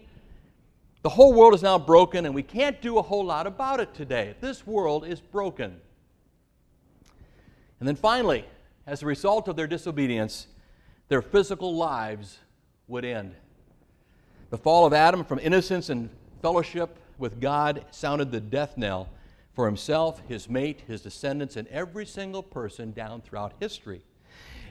The 1.03 1.09
whole 1.09 1.33
world 1.33 1.53
is 1.53 1.61
now 1.61 1.77
broken, 1.77 2.25
and 2.25 2.33
we 2.33 2.43
can't 2.43 2.81
do 2.81 2.97
a 2.97 3.01
whole 3.01 3.25
lot 3.25 3.45
about 3.45 3.79
it 3.79 3.93
today. 3.93 4.35
This 4.41 4.65
world 4.65 5.05
is 5.05 5.21
broken. 5.21 5.79
And 7.79 7.87
then 7.87 7.95
finally, 7.95 8.45
as 8.87 9.03
a 9.03 9.05
result 9.05 9.47
of 9.47 9.55
their 9.55 9.67
disobedience, 9.67 10.47
their 11.07 11.21
physical 11.21 11.75
lives 11.75 12.39
would 12.87 13.05
end. 13.05 13.35
The 14.49 14.57
fall 14.57 14.85
of 14.85 14.93
Adam 14.93 15.23
from 15.23 15.39
innocence 15.39 15.89
and 15.89 16.09
fellowship 16.41 16.97
with 17.17 17.39
God 17.39 17.85
sounded 17.91 18.31
the 18.31 18.39
death 18.39 18.75
knell 18.75 19.07
for 19.53 19.65
himself, 19.65 20.21
his 20.27 20.49
mate, 20.49 20.81
his 20.87 21.01
descendants, 21.01 21.57
and 21.57 21.67
every 21.67 22.05
single 22.05 22.43
person 22.43 22.91
down 22.91 23.21
throughout 23.21 23.53
history. 23.59 24.01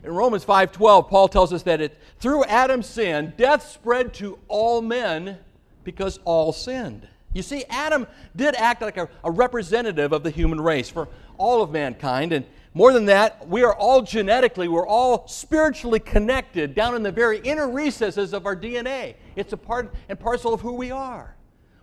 In 0.02 0.12
Romans 0.12 0.44
5:12, 0.44 1.08
Paul 1.08 1.28
tells 1.28 1.52
us 1.52 1.62
that 1.64 1.80
it, 1.80 1.98
through 2.18 2.44
Adam's 2.44 2.86
sin, 2.86 3.34
death 3.36 3.68
spread 3.68 4.14
to 4.14 4.38
all 4.48 4.80
men 4.80 5.38
because 5.84 6.18
all 6.24 6.52
sinned. 6.52 7.06
You 7.32 7.42
see, 7.42 7.64
Adam 7.68 8.06
did 8.34 8.56
act 8.56 8.82
like 8.82 8.96
a, 8.96 9.08
a 9.22 9.30
representative 9.30 10.12
of 10.12 10.22
the 10.22 10.30
human 10.30 10.60
race 10.60 10.88
for 10.88 11.08
all 11.36 11.62
of 11.62 11.70
mankind, 11.70 12.32
and 12.32 12.46
more 12.72 12.92
than 12.92 13.06
that, 13.06 13.48
we 13.48 13.64
are 13.64 13.74
all 13.74 14.00
genetically, 14.00 14.68
we're 14.68 14.86
all 14.86 15.26
spiritually 15.26 15.98
connected 15.98 16.74
down 16.74 16.94
in 16.94 17.02
the 17.02 17.10
very 17.10 17.38
inner 17.40 17.68
recesses 17.68 18.32
of 18.32 18.46
our 18.46 18.54
DNA. 18.54 19.14
It's 19.34 19.52
a 19.52 19.56
part 19.56 19.92
and 20.08 20.18
parcel 20.18 20.54
of 20.54 20.60
who 20.60 20.72
we 20.72 20.90
are. 20.92 21.34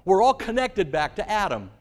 We're 0.05 0.21
all 0.21 0.33
connected 0.33 0.91
back 0.91 1.15
to 1.17 1.29
Adam. 1.29 1.71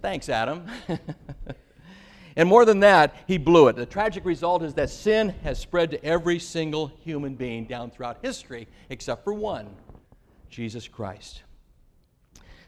Thanks, 0.00 0.28
Adam. 0.28 0.64
and 2.36 2.48
more 2.48 2.64
than 2.64 2.80
that, 2.80 3.16
he 3.26 3.38
blew 3.38 3.68
it. 3.68 3.76
The 3.76 3.86
tragic 3.86 4.24
result 4.24 4.62
is 4.62 4.74
that 4.74 4.90
sin 4.90 5.30
has 5.42 5.58
spread 5.58 5.90
to 5.90 6.04
every 6.04 6.38
single 6.38 6.92
human 7.02 7.34
being 7.34 7.64
down 7.64 7.90
throughout 7.90 8.18
history, 8.22 8.68
except 8.90 9.24
for 9.24 9.32
one 9.32 9.68
Jesus 10.48 10.86
Christ. 10.86 11.42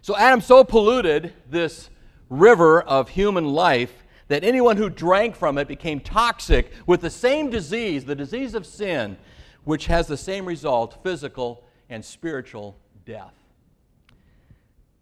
So 0.02 0.16
Adam 0.16 0.40
so 0.40 0.64
polluted 0.64 1.32
this 1.48 1.90
river 2.28 2.80
of 2.82 3.10
human 3.10 3.44
life 3.44 3.92
that 4.28 4.44
anyone 4.44 4.76
who 4.76 4.88
drank 4.88 5.34
from 5.36 5.58
it 5.58 5.68
became 5.68 6.00
toxic 6.00 6.72
with 6.86 7.00
the 7.00 7.10
same 7.10 7.50
disease, 7.50 8.04
the 8.04 8.14
disease 8.14 8.54
of 8.54 8.64
sin, 8.64 9.16
which 9.64 9.86
has 9.86 10.06
the 10.06 10.16
same 10.16 10.46
result 10.46 11.02
physical 11.02 11.64
and 11.88 12.04
spiritual 12.04 12.76
death. 13.04 13.34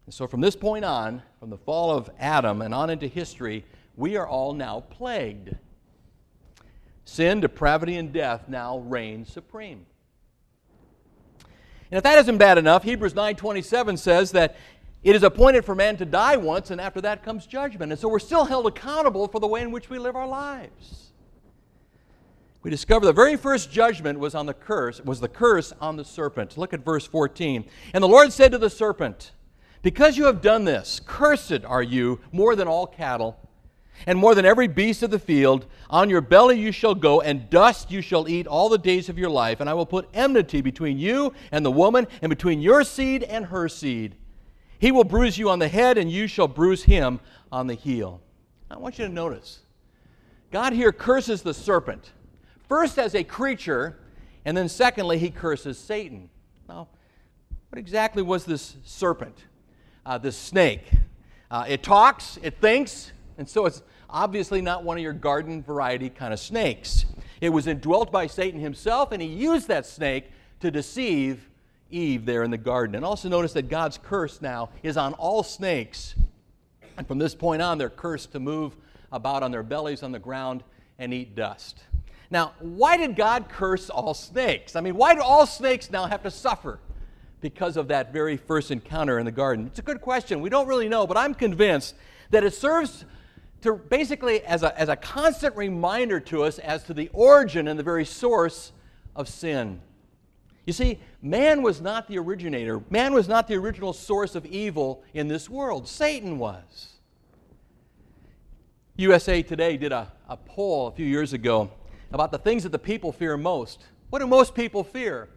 And 0.09 0.15
so 0.15 0.27
from 0.27 0.41
this 0.41 0.57
point 0.57 0.87
on, 0.87 1.21
from 1.38 1.50
the 1.50 1.59
fall 1.59 1.91
of 1.91 2.09
Adam 2.19 2.62
and 2.62 2.73
on 2.73 2.88
into 2.88 3.07
history, 3.07 3.67
we 3.95 4.17
are 4.17 4.27
all 4.27 4.55
now 4.55 4.81
plagued. 4.81 5.55
Sin, 7.05 7.41
depravity, 7.41 7.95
and 7.97 8.11
death 8.11 8.49
now 8.49 8.79
reign 8.79 9.27
supreme. 9.27 9.85
And 11.91 11.99
if 11.99 12.05
that 12.05 12.17
isn't 12.21 12.38
bad 12.38 12.57
enough, 12.57 12.85
Hebrews 12.85 13.12
9:27 13.12 13.99
says 13.99 14.33
that 14.33 14.57
it 15.03 15.15
is 15.15 15.23
appointed 15.23 15.67
for 15.67 15.75
man 15.75 15.99
to 15.99 16.07
die 16.07 16.38
once, 16.38 16.71
and 16.71 16.81
after 16.81 17.03
that 17.03 17.23
comes 17.23 17.45
judgment. 17.45 17.93
And 17.93 18.00
so 18.00 18.09
we're 18.09 18.19
still 18.19 18.47
held 18.47 18.67
accountable 18.67 19.29
for 19.29 19.41
the 19.41 19.47
way 19.47 19.61
in 19.61 19.73
which 19.73 19.91
we 19.91 19.99
live 19.99 20.17
our 20.17 20.27
lives. 20.27 21.12
We 22.62 22.71
discover 22.71 23.05
the 23.05 23.12
very 23.12 23.37
first 23.37 23.71
judgment 23.71 24.19
was 24.19 24.35
on 24.35 24.47
the 24.47 24.55
curse, 24.55 25.03
was 25.03 25.21
the 25.21 25.29
curse 25.29 25.75
on 25.83 25.97
the 25.97 26.05
serpent. 26.07 26.57
Look 26.57 26.73
at 26.73 26.83
verse 26.83 27.07
14. 27.07 27.67
And 27.93 28.03
the 28.03 28.09
Lord 28.09 28.33
said 28.33 28.53
to 28.53 28.59
the 28.59 28.71
serpent, 28.71 29.33
because 29.82 30.16
you 30.16 30.25
have 30.26 30.40
done 30.40 30.64
this, 30.64 31.00
cursed 31.06 31.64
are 31.64 31.82
you 31.82 32.20
more 32.32 32.56
than 32.56 32.68
all 32.68 32.87
cattle, 32.87 33.38
and 34.06 34.18
more 34.18 34.35
than 34.35 34.44
every 34.44 34.68
beast 34.68 35.02
of 35.02 35.11
the 35.11 35.18
field. 35.18 35.66
On 35.90 36.08
your 36.08 36.20
belly 36.20 36.58
you 36.58 36.70
shall 36.70 36.94
go, 36.94 37.20
and 37.20 37.50
dust 37.50 37.90
you 37.90 38.00
shall 38.00 38.28
eat 38.28 38.47
all 38.47 38.68
the 38.68 38.78
days 38.78 39.08
of 39.08 39.18
your 39.18 39.30
life. 39.30 39.61
And 39.61 39.68
I 39.68 39.75
will 39.75 39.87
put 39.87 40.08
enmity 40.14 40.61
between 40.61 40.99
you 40.99 41.32
and 41.50 41.64
the 41.64 41.70
woman, 41.70 42.06
and 42.23 42.30
between 42.30 42.61
your 42.61 42.85
seed 42.85 43.23
and 43.25 43.47
her 43.47 43.68
seed. 43.68 44.14
He 44.78 44.92
will 44.92 45.04
bruise 45.04 45.37
you 45.37 45.50
on 45.50 45.58
the 45.58 45.68
head, 45.68 45.99
and 45.99 46.11
you 46.11 46.28
shall 46.28 46.47
bruise 46.47 46.85
him 46.85 47.18
on 47.50 47.66
the 47.66 47.75
heel. 47.75 48.20
I 48.70 48.78
want 48.78 48.99
you 48.99 49.06
to 49.06 49.12
notice 49.12 49.61
God 50.52 50.73
here 50.73 50.92
curses 50.92 51.42
the 51.42 51.54
serpent, 51.54 52.12
first 52.68 52.99
as 52.99 53.14
a 53.14 53.25
creature, 53.25 53.99
and 54.44 54.56
then 54.56 54.68
secondly, 54.68 55.18
he 55.18 55.30
curses 55.30 55.78
Satan. 55.78 56.30
Now, 56.68 56.88
what 57.70 57.78
exactly 57.78 58.23
was 58.23 58.44
this 58.44 58.76
serpent, 58.85 59.44
uh, 60.09 60.17
this 60.17 60.37
snake? 60.37 60.91
Uh, 61.50 61.67
it 61.69 61.83
talks, 61.83 62.38
it 62.43 62.61
thinks, 62.61 63.12
and 63.37 63.47
so 63.47 63.67
it's 63.67 63.83
obviously 64.09 64.62
not 64.62 64.83
one 64.83 64.97
of 64.97 65.03
your 65.03 65.12
garden 65.12 65.62
variety 65.62 66.09
kind 66.09 66.33
of 66.33 66.41
snakes. 66.41 67.05
It 67.43 67.50
was 67.50 67.67
indwelt 67.67 68.11
by 68.11 68.27
Satan 68.27 68.59
himself, 68.59 69.12
and 69.12 69.21
he 69.21 69.29
used 69.29 69.69
that 69.69 69.85
snake 69.85 70.31
to 70.61 70.71
deceive 70.71 71.49
Eve 71.91 72.25
there 72.25 72.43
in 72.43 72.50
the 72.50 72.59
garden. 72.59 72.97
And 72.97 73.05
also 73.05 73.29
notice 73.29 73.53
that 73.53 73.69
God's 73.69 73.99
curse 73.99 74.41
now 74.41 74.71
is 74.83 74.97
on 74.97 75.12
all 75.15 75.43
snakes. 75.43 76.15
And 76.97 77.07
from 77.07 77.19
this 77.19 77.35
point 77.35 77.61
on, 77.61 77.77
they're 77.77 77.91
cursed 77.91 78.33
to 78.33 78.41
move 78.41 78.77
about 79.12 79.43
on 79.43 79.50
their 79.50 79.62
bellies 79.62 80.03
on 80.03 80.11
the 80.11 80.19
ground 80.19 80.65
and 80.99 81.12
eat 81.12 81.35
dust. 81.35 81.85
Now, 82.31 82.53
why 82.61 82.97
did 82.97 83.15
God 83.15 83.49
curse 83.49 83.88
all 83.88 84.15
snakes? 84.15 84.75
I 84.75 84.81
mean, 84.81 84.97
why 84.97 85.15
do 85.15 85.21
all 85.21 85.47
snakes 85.47 85.91
now 85.91 86.07
have 86.07 86.23
to 86.23 86.31
suffer 86.31 86.79
because 87.40 87.76
of 87.76 87.88
that 87.88 88.12
very 88.12 88.37
first 88.37 88.71
encounter 88.71 89.18
in 89.18 89.25
the 89.25 89.33
garden? 89.33 89.66
It's 89.66 89.78
a 89.78 89.83
good 89.83 90.00
question. 90.00 90.40
We 90.40 90.50
don't 90.50 90.66
really 90.66 90.88
know, 90.88 91.07
but 91.07 91.16
I'm 91.16 91.35
convinced 91.35 91.95
that 92.30 92.45
it 92.45 92.54
serves 92.54 93.04
to 93.62 93.75
basically 93.75 94.42
as 94.45 94.62
a, 94.62 94.78
as 94.78 94.88
a 94.88 94.97
constant 94.97 95.57
reminder 95.57 96.21
to 96.21 96.45
us 96.45 96.59
as 96.59 96.85
to 96.85 96.95
the 96.95 97.11
origin 97.12 97.68
and 97.68 97.78
the 97.78 97.83
very 97.83 98.04
source 98.04 98.73
of 99.16 99.28
sin. 99.28 99.80
You 100.64 100.73
see, 100.73 101.00
man 101.23 101.62
was 101.62 101.80
not 101.80 102.09
the 102.09 102.18
originator, 102.18 102.83
man 102.90 103.14
was 103.14 103.26
not 103.26 103.49
the 103.49 103.54
original 103.57 103.92
source 103.92 104.35
of 104.35 104.45
evil 104.47 105.02
in 105.14 105.26
this 105.26 105.49
world. 105.49 105.88
Satan 105.88 106.38
was. 106.38 106.95
USA 108.97 109.42
Today 109.42 109.76
did 109.76 109.92
a, 109.92 110.12
a 110.28 110.37
poll 110.37 110.88
a 110.88 110.92
few 110.92 111.07
years 111.07 111.33
ago 111.33 111.71
about 112.12 112.33
the 112.33 112.38
things 112.38 112.64
that 112.64 112.73
the 112.73 112.78
people 112.78 113.12
fear 113.12 113.37
most. 113.37 113.85
What 114.11 114.18
do 114.18 114.26
most 114.26 114.54
people 114.54 114.85
fear? 114.85 115.28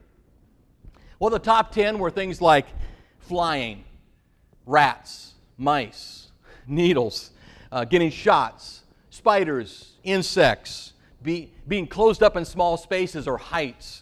Well, 1.22 1.30
the 1.30 1.38
top 1.38 1.72
10 1.72 2.00
were 2.00 2.10
things 2.10 2.42
like 2.42 2.66
flying, 3.20 3.84
rats, 4.66 5.34
mice, 5.56 6.30
needles, 6.66 7.30
uh, 7.72 7.86
getting 7.86 8.10
shots, 8.10 8.82
spiders, 9.12 9.98
insects, 10.04 10.94
be, 11.22 11.52
being 11.68 11.86
closed 11.86 12.24
up 12.24 12.38
in 12.38 12.44
small 12.44 12.76
spaces 12.76 13.28
or 13.28 13.38
heights. 13.38 14.02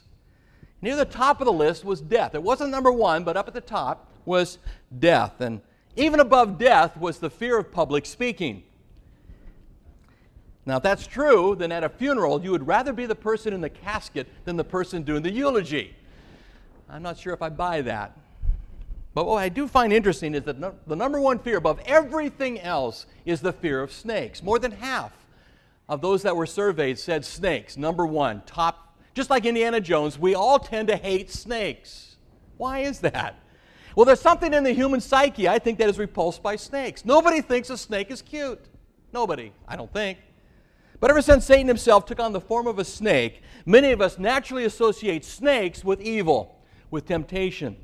Near 0.82 0.96
the 0.96 1.04
top 1.04 1.42
of 1.42 1.46
the 1.46 1.52
list 1.52 1.84
was 1.84 2.00
death. 2.00 2.36
It 2.36 2.42
wasn't 2.42 2.72
number 2.72 2.90
one, 2.90 3.26
but 3.26 3.36
up 3.36 3.50
at 3.50 3.54
the 3.54 3.60
top 3.60 4.10
was 4.24 4.58
death. 4.98 5.42
And 5.42 5.60
even 5.98 6.22
above 6.22 6.58
death 6.58 6.96
was 6.96 7.20
the 7.20 7.30
fear 7.30 7.58
of 7.58 7.70
public 7.70 8.06
speaking. 8.06 8.64
Now, 10.66 10.78
if 10.78 10.84
that's 10.84 11.06
true, 11.06 11.54
then 11.60 11.74
at 11.74 11.84
a 11.84 11.90
funeral, 11.90 12.42
you 12.42 12.52
would 12.52 12.66
rather 12.66 12.94
be 12.94 13.06
the 13.06 13.14
person 13.14 13.52
in 13.52 13.60
the 13.60 13.70
casket 13.70 14.26
than 14.46 14.56
the 14.56 14.64
person 14.64 15.04
doing 15.04 15.22
the 15.22 15.32
eulogy. 15.32 15.98
I'm 16.90 17.04
not 17.04 17.18
sure 17.18 17.34
if 17.34 17.42
I 17.42 17.50
buy 17.50 17.82
that. 17.82 18.18
But 19.14 19.26
what 19.26 19.38
I 19.38 19.50
do 19.50 19.68
find 19.68 19.92
interesting 19.92 20.34
is 20.34 20.44
that 20.44 20.60
no, 20.60 20.76
the 20.88 20.96
number 20.96 21.20
one 21.20 21.40
fear 21.40 21.58
above 21.58 21.80
everything 21.86 22.60
else 22.60 23.06
is 23.26 23.42
the 23.42 23.54
fear 23.54 23.82
of 23.82 23.92
snakes. 23.92 24.42
More 24.42 24.60
than 24.60 24.72
half 24.72 25.12
of 25.88 26.02
those 26.02 26.24
that 26.24 26.36
were 26.36 26.46
surveyed 26.46 27.00
said 27.00 27.26
snakes, 27.26 27.76
number 27.78 28.06
one, 28.06 28.44
top. 28.46 28.96
Just 29.16 29.30
like 29.30 29.46
Indiana 29.46 29.82
Jones, 29.82 30.18
we 30.18 30.36
all 30.36 30.60
tend 30.60 30.88
to 30.88 30.96
hate 30.96 31.32
snakes. 31.32 32.16
Why 32.58 32.80
is 32.80 33.00
that? 33.00 33.36
Well, 33.96 34.06
there's 34.06 34.22
something 34.22 34.54
in 34.54 34.64
the 34.64 34.72
human 34.72 35.02
psyche, 35.02 35.50
I 35.50 35.60
think, 35.60 35.80
that 35.80 35.90
is 35.90 35.98
repulsed 35.98 36.44
by 36.44 36.56
snakes. 36.56 37.04
Nobody 37.04 37.42
thinks 37.42 37.70
a 37.70 37.78
snake 37.78 38.12
is 38.12 38.22
cute. 38.22 38.64
Nobody, 39.12 39.52
I 39.68 39.76
don't 39.76 39.92
think. 39.92 40.20
But 41.00 41.10
ever 41.10 41.22
since 41.22 41.46
Satan 41.46 41.68
himself 41.68 42.06
took 42.06 42.20
on 42.20 42.32
the 42.32 42.42
form 42.42 42.68
of 42.68 42.78
a 42.78 42.86
snake, 42.86 43.42
many 43.66 43.92
of 43.92 44.02
us 44.02 44.20
naturally 44.20 44.66
associate 44.66 45.26
snakes 45.26 45.84
with 45.84 46.02
evil, 46.02 46.59
with 46.92 47.06
temptation. 47.06 47.76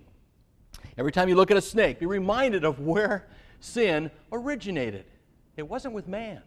Every 0.97 1.11
time 1.11 1.29
you 1.29 1.35
look 1.35 1.51
at 1.51 1.57
a 1.57 1.61
snake, 1.61 1.99
be 1.99 2.05
reminded 2.05 2.63
of 2.63 2.79
where 2.79 3.27
sin 3.59 4.11
originated. 4.31 5.05
It 5.57 5.67
wasn't 5.67 5.93
with 5.93 6.07
man, 6.07 6.41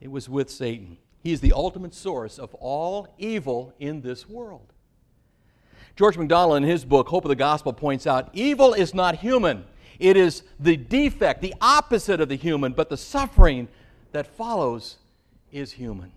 it 0.00 0.10
was 0.10 0.28
with 0.28 0.50
Satan. 0.50 0.98
He 1.22 1.32
is 1.32 1.40
the 1.40 1.52
ultimate 1.52 1.94
source 1.94 2.38
of 2.38 2.54
all 2.56 3.14
evil 3.16 3.72
in 3.78 4.02
this 4.02 4.28
world. 4.28 4.74
George 5.96 6.18
MacDonald, 6.18 6.58
in 6.58 6.64
his 6.64 6.84
book, 6.84 7.08
Hope 7.08 7.24
of 7.24 7.30
the 7.30 7.36
Gospel, 7.36 7.72
points 7.72 8.06
out 8.06 8.28
evil 8.34 8.74
is 8.74 8.92
not 8.92 9.16
human. 9.16 9.64
It 9.98 10.16
is 10.16 10.42
the 10.58 10.76
defect, 10.76 11.40
the 11.40 11.54
opposite 11.60 12.20
of 12.20 12.28
the 12.28 12.34
human, 12.34 12.72
but 12.72 12.90
the 12.90 12.96
suffering 12.96 13.68
that 14.12 14.26
follows 14.26 14.96
is 15.52 15.72
human. 15.72 16.12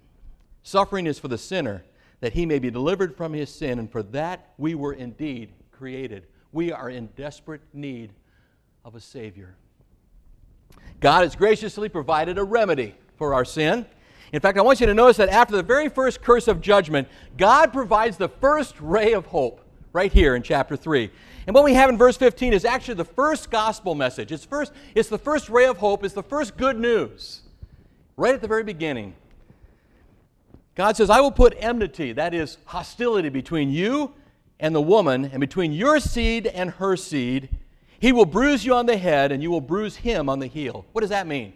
Suffering 0.63 1.05
is 1.05 1.19
for 1.19 1.27
the 1.27 1.37
sinner, 1.37 1.83
that 2.19 2.33
he 2.33 2.45
may 2.45 2.59
be 2.59 2.71
delivered 2.71 3.15
from 3.15 3.33
his 3.33 3.53
sin, 3.53 3.79
and 3.79 3.91
for 3.91 4.03
that 4.03 4.53
we 4.57 4.75
were 4.75 4.93
indeed 4.93 5.51
created. 5.71 6.25
We 6.51 6.71
are 6.71 6.89
in 6.89 7.07
desperate 7.15 7.61
need 7.73 8.11
of 8.83 8.95
a 8.95 8.99
Savior. 8.99 9.55
God 10.99 11.23
has 11.23 11.35
graciously 11.35 11.89
provided 11.89 12.37
a 12.37 12.43
remedy 12.43 12.95
for 13.17 13.33
our 13.33 13.45
sin. 13.45 13.85
In 14.33 14.39
fact, 14.39 14.57
I 14.57 14.61
want 14.61 14.79
you 14.79 14.87
to 14.87 14.93
notice 14.93 15.17
that 15.17 15.29
after 15.29 15.55
the 15.55 15.63
very 15.63 15.89
first 15.89 16.21
curse 16.21 16.47
of 16.47 16.59
judgment, 16.61 17.07
God 17.37 17.71
provides 17.71 18.17
the 18.17 18.29
first 18.29 18.75
ray 18.79 19.13
of 19.13 19.27
hope 19.27 19.61
right 19.93 20.11
here 20.11 20.35
in 20.35 20.43
chapter 20.43 20.75
3. 20.75 21.09
And 21.45 21.53
what 21.53 21.63
we 21.63 21.73
have 21.75 21.89
in 21.89 21.97
verse 21.97 22.17
15 22.17 22.53
is 22.53 22.65
actually 22.65 22.95
the 22.95 23.05
first 23.05 23.49
gospel 23.49 23.95
message. 23.95 24.31
It's, 24.31 24.43
first, 24.43 24.73
it's 24.95 25.09
the 25.09 25.17
first 25.17 25.49
ray 25.49 25.65
of 25.65 25.77
hope, 25.77 26.03
it's 26.03 26.13
the 26.13 26.23
first 26.23 26.57
good 26.57 26.77
news, 26.77 27.41
right 28.17 28.33
at 28.33 28.41
the 28.41 28.47
very 28.47 28.63
beginning. 28.63 29.15
God 30.77 30.95
says, 30.95 31.09
I 31.09 31.21
will 31.21 31.31
put 31.31 31.55
enmity, 31.57 32.13
that 32.13 32.35
is, 32.35 32.59
hostility 32.65 33.29
between 33.29 33.71
you 33.71 34.13
and 34.59 34.75
the 34.75 34.81
woman, 34.81 35.25
and 35.25 35.41
between 35.41 35.71
your 35.71 35.99
seed 35.99 36.45
and 36.45 36.69
her 36.69 36.95
seed. 36.95 37.49
He 37.99 38.11
will 38.11 38.27
bruise 38.27 38.63
you 38.63 38.75
on 38.75 38.85
the 38.85 38.95
head, 38.95 39.31
and 39.31 39.41
you 39.41 39.49
will 39.49 39.59
bruise 39.59 39.95
him 39.95 40.29
on 40.29 40.37
the 40.37 40.45
heel. 40.45 40.85
What 40.91 41.01
does 41.01 41.09
that 41.09 41.25
mean? 41.25 41.53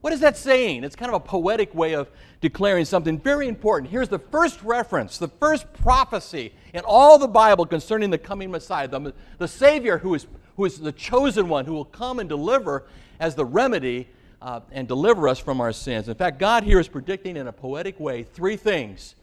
What 0.00 0.12
is 0.12 0.20
that 0.20 0.36
saying? 0.36 0.84
It's 0.84 0.94
kind 0.94 1.12
of 1.12 1.16
a 1.16 1.24
poetic 1.24 1.74
way 1.74 1.94
of 1.94 2.08
declaring 2.40 2.84
something 2.84 3.18
very 3.18 3.48
important. 3.48 3.90
Here's 3.90 4.08
the 4.08 4.20
first 4.20 4.62
reference, 4.62 5.18
the 5.18 5.26
first 5.26 5.70
prophecy 5.72 6.54
in 6.72 6.82
all 6.84 7.18
the 7.18 7.26
Bible 7.26 7.66
concerning 7.66 8.10
the 8.10 8.18
coming 8.18 8.52
Messiah, 8.52 8.86
the, 8.86 9.12
the 9.38 9.48
Savior 9.48 9.98
who 9.98 10.14
is, 10.14 10.28
who 10.56 10.66
is 10.66 10.78
the 10.78 10.92
chosen 10.92 11.48
one, 11.48 11.64
who 11.64 11.74
will 11.74 11.84
come 11.84 12.20
and 12.20 12.28
deliver 12.28 12.86
as 13.18 13.34
the 13.34 13.44
remedy 13.44 14.06
uh, 14.42 14.60
and 14.72 14.88
deliver 14.88 15.28
us 15.28 15.38
from 15.38 15.60
our 15.60 15.72
sins. 15.72 16.08
In 16.08 16.14
fact, 16.14 16.38
God 16.38 16.64
here 16.64 16.80
is 16.80 16.88
predicting 16.88 17.36
in 17.36 17.46
a 17.46 17.52
poetic 17.52 18.00
way 18.00 18.22
three 18.22 18.56
things 18.56 19.14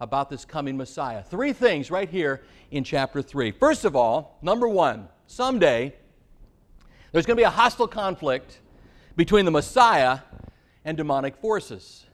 about 0.00 0.30
this 0.30 0.44
coming 0.44 0.76
Messiah. 0.76 1.22
Three 1.22 1.52
things 1.52 1.90
right 1.90 2.08
here 2.08 2.42
in 2.70 2.84
chapter 2.84 3.22
3. 3.22 3.52
First 3.52 3.84
of 3.84 3.94
all, 3.94 4.38
number 4.42 4.68
one, 4.68 5.08
someday 5.26 5.94
there's 7.12 7.26
going 7.26 7.36
to 7.36 7.40
be 7.40 7.44
a 7.44 7.50
hostile 7.50 7.86
conflict 7.86 8.60
between 9.16 9.44
the 9.44 9.50
Messiah 9.50 10.18
and 10.84 10.96
demonic 10.96 11.36
forces. 11.36 12.06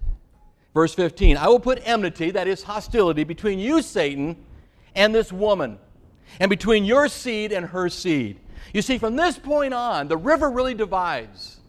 Verse 0.74 0.94
15 0.94 1.36
I 1.36 1.48
will 1.48 1.60
put 1.60 1.80
enmity, 1.84 2.30
that 2.30 2.46
is 2.46 2.62
hostility, 2.62 3.24
between 3.24 3.58
you, 3.58 3.82
Satan, 3.82 4.36
and 4.94 5.14
this 5.14 5.32
woman, 5.32 5.78
and 6.38 6.50
between 6.50 6.84
your 6.84 7.08
seed 7.08 7.52
and 7.52 7.66
her 7.66 7.88
seed. 7.88 8.38
You 8.74 8.82
see, 8.82 8.98
from 8.98 9.16
this 9.16 9.38
point 9.38 9.74
on, 9.74 10.08
the 10.08 10.16
river 10.16 10.50
really 10.50 10.74
divides. 10.74 11.59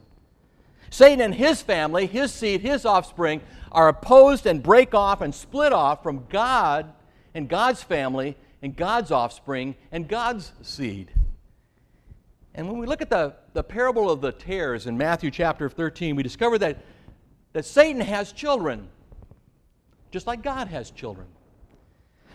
Satan 0.91 1.21
and 1.21 1.34
his 1.34 1.62
family, 1.62 2.06
his 2.06 2.32
seed, 2.34 2.62
his 2.62 2.86
offspring, 2.86 3.41
are 3.71 3.88
opposed 3.88 4.45
and 4.45 4.62
break 4.62 4.93
off 4.93 5.21
and 5.21 5.34
split 5.34 5.71
off 5.71 6.04
from 6.04 6.25
God 6.30 6.91
and 7.34 7.47
God's 7.47 7.82
family 7.82 8.36
and 8.62 8.75
God's 8.75 9.10
offspring 9.10 9.75
and 9.91 10.08
God's 10.08 10.51
seed. 10.62 11.10
And 12.54 12.67
when 12.67 12.77
we 12.77 12.86
look 12.86 13.01
at 13.01 13.10
the, 13.10 13.34
the 13.54 13.63
parable 13.63 14.12
of 14.12 14.19
the 14.19 14.34
tares 14.34 14.86
in 14.86 14.97
Matthew 14.97 15.32
chapter 15.32 15.69
13, 15.69 16.17
we 16.17 16.23
discover 16.23 16.58
that, 16.58 16.84
that 17.54 17.63
Satan 17.63 18.01
has 18.01 18.34
children, 18.34 18.89
just 20.12 20.27
like 20.27 20.43
God 20.43 20.67
has 20.67 20.91
children. 20.91 21.27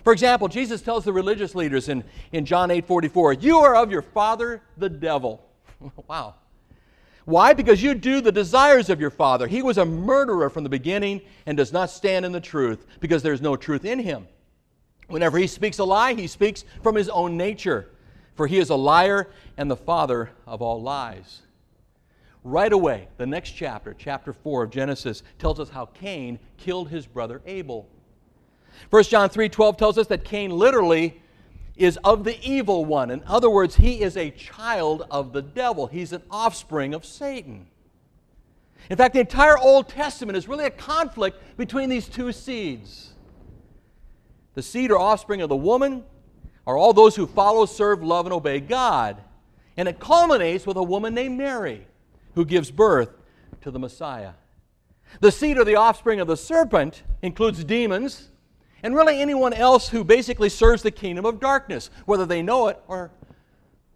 For 0.02 0.14
example, 0.14 0.48
Jesus 0.48 0.80
tells 0.80 1.04
the 1.04 1.12
religious 1.12 1.54
leaders 1.54 1.90
in, 1.90 2.04
in 2.32 2.46
John 2.46 2.70
8 2.70 2.86
44, 2.86 3.34
You 3.34 3.58
are 3.58 3.76
of 3.76 3.90
your 3.90 4.00
father, 4.00 4.62
the 4.78 4.88
devil. 4.88 5.44
wow. 6.08 6.36
Why? 7.26 7.52
Because 7.52 7.82
you 7.82 7.94
do 7.94 8.20
the 8.20 8.30
desires 8.30 8.88
of 8.88 9.00
your 9.00 9.10
father. 9.10 9.48
He 9.48 9.60
was 9.60 9.78
a 9.78 9.84
murderer 9.84 10.48
from 10.48 10.62
the 10.62 10.70
beginning 10.70 11.20
and 11.44 11.56
does 11.56 11.72
not 11.72 11.90
stand 11.90 12.24
in 12.24 12.30
the 12.30 12.40
truth 12.40 12.86
because 13.00 13.22
there's 13.22 13.42
no 13.42 13.56
truth 13.56 13.84
in 13.84 13.98
him. 13.98 14.28
Whenever 15.08 15.36
he 15.36 15.48
speaks 15.48 15.78
a 15.78 15.84
lie, 15.84 16.14
he 16.14 16.28
speaks 16.28 16.64
from 16.84 16.94
his 16.94 17.08
own 17.08 17.36
nature, 17.36 17.90
for 18.36 18.46
he 18.46 18.58
is 18.58 18.70
a 18.70 18.76
liar 18.76 19.28
and 19.56 19.68
the 19.68 19.76
father 19.76 20.30
of 20.46 20.62
all 20.62 20.80
lies. 20.80 21.42
Right 22.44 22.72
away, 22.72 23.08
the 23.16 23.26
next 23.26 23.50
chapter, 23.50 23.92
chapter 23.98 24.32
4 24.32 24.62
of 24.62 24.70
Genesis, 24.70 25.24
tells 25.40 25.58
us 25.58 25.68
how 25.68 25.86
Cain 25.86 26.38
killed 26.56 26.90
his 26.90 27.06
brother 27.06 27.42
Abel. 27.44 27.88
1 28.90 29.02
John 29.04 29.28
3:12 29.28 29.76
tells 29.76 29.98
us 29.98 30.06
that 30.06 30.24
Cain 30.24 30.52
literally 30.52 31.20
is 31.76 31.98
of 32.04 32.24
the 32.24 32.38
evil 32.42 32.84
one. 32.84 33.10
In 33.10 33.22
other 33.26 33.50
words, 33.50 33.76
he 33.76 34.00
is 34.00 34.16
a 34.16 34.30
child 34.30 35.06
of 35.10 35.32
the 35.32 35.42
devil, 35.42 35.86
he's 35.86 36.12
an 36.12 36.22
offspring 36.30 36.94
of 36.94 37.04
Satan. 37.04 37.66
In 38.88 38.96
fact, 38.96 39.14
the 39.14 39.20
entire 39.20 39.58
Old 39.58 39.88
Testament 39.88 40.36
is 40.36 40.46
really 40.46 40.64
a 40.64 40.70
conflict 40.70 41.56
between 41.56 41.88
these 41.88 42.08
two 42.08 42.32
seeds. 42.32 43.12
The 44.54 44.62
seed 44.62 44.90
or 44.90 44.98
offspring 44.98 45.42
of 45.42 45.48
the 45.48 45.56
woman 45.56 46.04
are 46.66 46.76
all 46.76 46.92
those 46.92 47.16
who 47.16 47.26
follow, 47.26 47.66
serve, 47.66 48.02
love, 48.02 48.26
and 48.26 48.32
obey 48.32 48.60
God. 48.60 49.20
And 49.76 49.88
it 49.88 50.00
culminates 50.00 50.66
with 50.66 50.76
a 50.76 50.82
woman 50.82 51.14
named 51.14 51.36
Mary 51.36 51.86
who 52.34 52.44
gives 52.44 52.70
birth 52.70 53.10
to 53.62 53.70
the 53.70 53.78
Messiah. 53.78 54.32
The 55.20 55.32
seed 55.32 55.58
or 55.58 55.64
the 55.64 55.76
offspring 55.76 56.20
of 56.20 56.28
the 56.28 56.36
serpent 56.36 57.02
includes 57.22 57.64
demons 57.64 58.30
and 58.86 58.94
really 58.94 59.20
anyone 59.20 59.52
else 59.52 59.88
who 59.88 60.04
basically 60.04 60.48
serves 60.48 60.80
the 60.80 60.92
kingdom 60.92 61.26
of 61.26 61.40
darkness, 61.40 61.90
whether 62.04 62.24
they 62.24 62.40
know 62.40 62.68
it 62.68 62.80
or 62.86 63.10